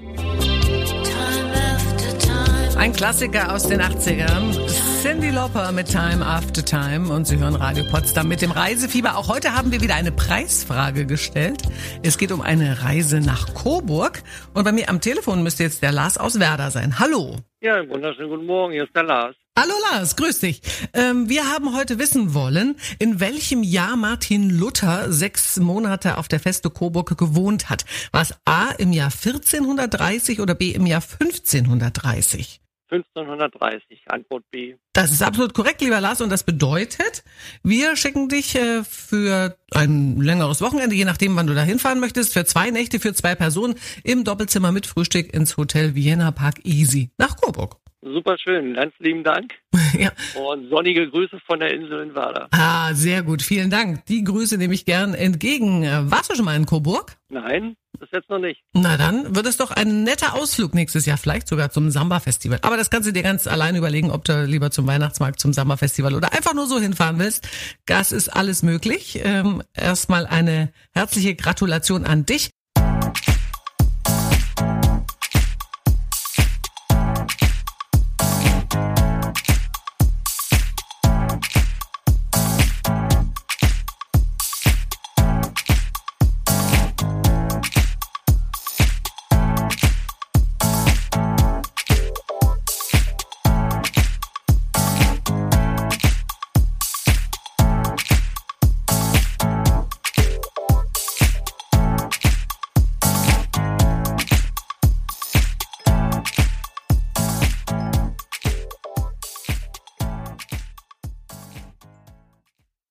Ein 2.79 2.93
Klassiker 2.93 3.53
aus 3.53 3.65
den 3.65 3.83
80ern. 3.83 4.57
Cindy 5.03 5.31
Lauper 5.31 5.73
mit 5.73 5.89
Time 5.89 6.25
After 6.25 6.65
Time 6.65 7.13
und 7.13 7.27
Sie 7.27 7.37
hören 7.37 7.57
Radio 7.57 7.83
Potsdam 7.91 8.29
mit 8.29 8.41
dem 8.41 8.53
Reisefieber. 8.53 9.17
Auch 9.17 9.29
heute 9.29 9.57
haben 9.57 9.73
wir 9.73 9.81
wieder 9.81 9.97
eine 9.97 10.13
Preisfrage 10.13 11.05
gestellt. 11.05 11.63
Es 12.05 12.19
geht 12.19 12.31
um 12.31 12.41
eine 12.41 12.85
Reise 12.85 13.19
nach 13.21 13.53
Coburg 13.53 14.23
und 14.55 14.63
bei 14.63 14.71
mir 14.71 14.89
am 14.89 15.01
Telefon 15.01 15.43
müsste 15.43 15.65
jetzt 15.65 15.83
der 15.83 15.91
Lars 15.91 16.19
aus 16.19 16.39
Werder 16.39 16.71
sein. 16.71 17.01
Hallo. 17.01 17.39
Ja, 17.61 17.87
wunderschönen 17.89 18.31
guten 18.31 18.47
Morgen, 18.47 18.73
hier 18.73 18.85
ist 18.85 18.95
der 18.95 19.03
Lars. 19.03 19.35
Hallo 19.59 19.75
Lars, 19.91 20.15
grüß 20.15 20.39
dich. 20.39 20.63
Ähm, 20.93 21.29
wir 21.29 21.53
haben 21.53 21.77
heute 21.77 21.99
wissen 21.99 22.33
wollen, 22.33 22.77
in 23.01 23.19
welchem 23.19 23.65
Jahr 23.65 23.97
Martin 23.97 24.51
Luther 24.51 25.11
sechs 25.11 25.59
Monate 25.59 26.17
auf 26.17 26.29
der 26.29 26.39
Feste 26.39 26.71
Coburg 26.71 27.19
gewohnt 27.19 27.71
hat. 27.71 27.85
War 28.13 28.23
es 28.23 28.35
A 28.45 28.71
im 28.79 28.93
Jahr 28.93 29.11
1430 29.11 30.41
oder 30.41 30.55
B 30.55 30.71
im 30.71 30.87
Jahr 30.87 31.03
1530? 31.03 32.61
1530, 32.91 34.03
Antwort 34.07 34.45
B. 34.51 34.77
Das 34.93 35.13
ist 35.13 35.23
absolut 35.23 35.55
korrekt, 35.55 35.81
lieber 35.81 36.01
Lars. 36.01 36.21
Und 36.21 36.31
das 36.31 36.45
bedeutet, 36.45 37.23
wir 37.63 37.97
schicken 37.97 38.29
dich 38.29 38.55
äh, 38.55 38.83
für 38.85 39.57
ein 39.73 40.21
längeres 40.21 40.61
Wochenende, 40.61 40.95
je 40.95 41.05
nachdem, 41.05 41.37
wann 41.37 41.47
du 41.47 41.55
da 41.55 41.63
hinfahren 41.63 42.01
möchtest, 42.01 42.33
für 42.33 42.45
zwei 42.45 42.71
Nächte, 42.71 43.01
für 43.01 43.13
zwei 43.15 43.35
Personen 43.35 43.75
im 44.05 44.25
Doppelzimmer 44.25 44.73
mit 44.73 44.87
Frühstück 44.87 45.33
ins 45.35 45.57
Hotel 45.57 45.95
Vienna 45.95 46.31
Park 46.31 46.65
Easy 46.65 47.11
nach 47.19 47.37
Coburg. 47.37 47.77
Super 48.01 48.37
schön, 48.39 48.75
ganz 48.75 48.95
lieben 49.01 49.25
Dank 49.25 49.55
ja. 49.99 50.13
und 50.41 50.71
sonnige 50.71 51.11
Grüße 51.11 51.39
von 51.45 51.59
der 51.59 51.75
Insel 51.75 52.03
in 52.03 52.15
Werder. 52.15 52.47
Ah, 52.53 52.95
sehr 52.95 53.23
gut. 53.25 53.43
Vielen 53.43 53.71
Dank. 53.71 54.07
Die 54.07 54.23
Grüße 54.23 54.57
nehme 54.57 54.73
ich 54.75 54.85
gern 54.85 55.15
entgegen. 55.15 55.83
Äh, 55.83 56.09
Warst 56.11 56.31
du 56.31 56.37
schon 56.37 56.45
mal 56.45 56.55
in 56.55 56.65
Coburg? 56.65 57.17
Nein, 57.29 57.75
das 57.99 58.09
jetzt 58.13 58.31
noch 58.31 58.39
nicht. 58.39 58.63
Na 58.73 58.97
dann 58.97 59.35
wird 59.35 59.47
es 59.47 59.57
doch 59.57 59.73
ein 59.73 60.05
netter 60.05 60.35
Ausflug 60.35 60.75
nächstes 60.75 61.07
Jahr, 61.07 61.19
vielleicht 61.19 61.49
sogar 61.49 61.71
zum 61.71 61.91
Samba-Festival. 61.91 62.61
Aber 62.63 62.77
das 62.77 62.89
kannst 62.89 63.09
du 63.09 63.13
dir 63.13 63.25
ganz 63.25 63.49
allein 63.49 63.75
überlegen, 63.75 64.13
ob 64.13 64.25
du 64.25 64.45
lieber 64.45 64.71
zum 64.71 64.87
Weihnachtsmarkt, 64.87 65.41
zum 65.41 65.53
Samba-Festival 65.53 66.15
oder 66.15 66.33
einfach 66.33 66.55
nur 66.55 66.67
so 66.67 66.79
hinfahren 66.79 67.19
willst. 67.19 67.49
Das 67.87 68.13
ist 68.13 68.29
alles 68.29 68.63
möglich. 68.63 69.21
Ähm, 69.25 69.63
erstmal 69.75 70.25
eine 70.27 70.73
herzliche 70.95 71.35
Gratulation 71.35 72.05
an 72.05 72.25
dich. 72.27 72.51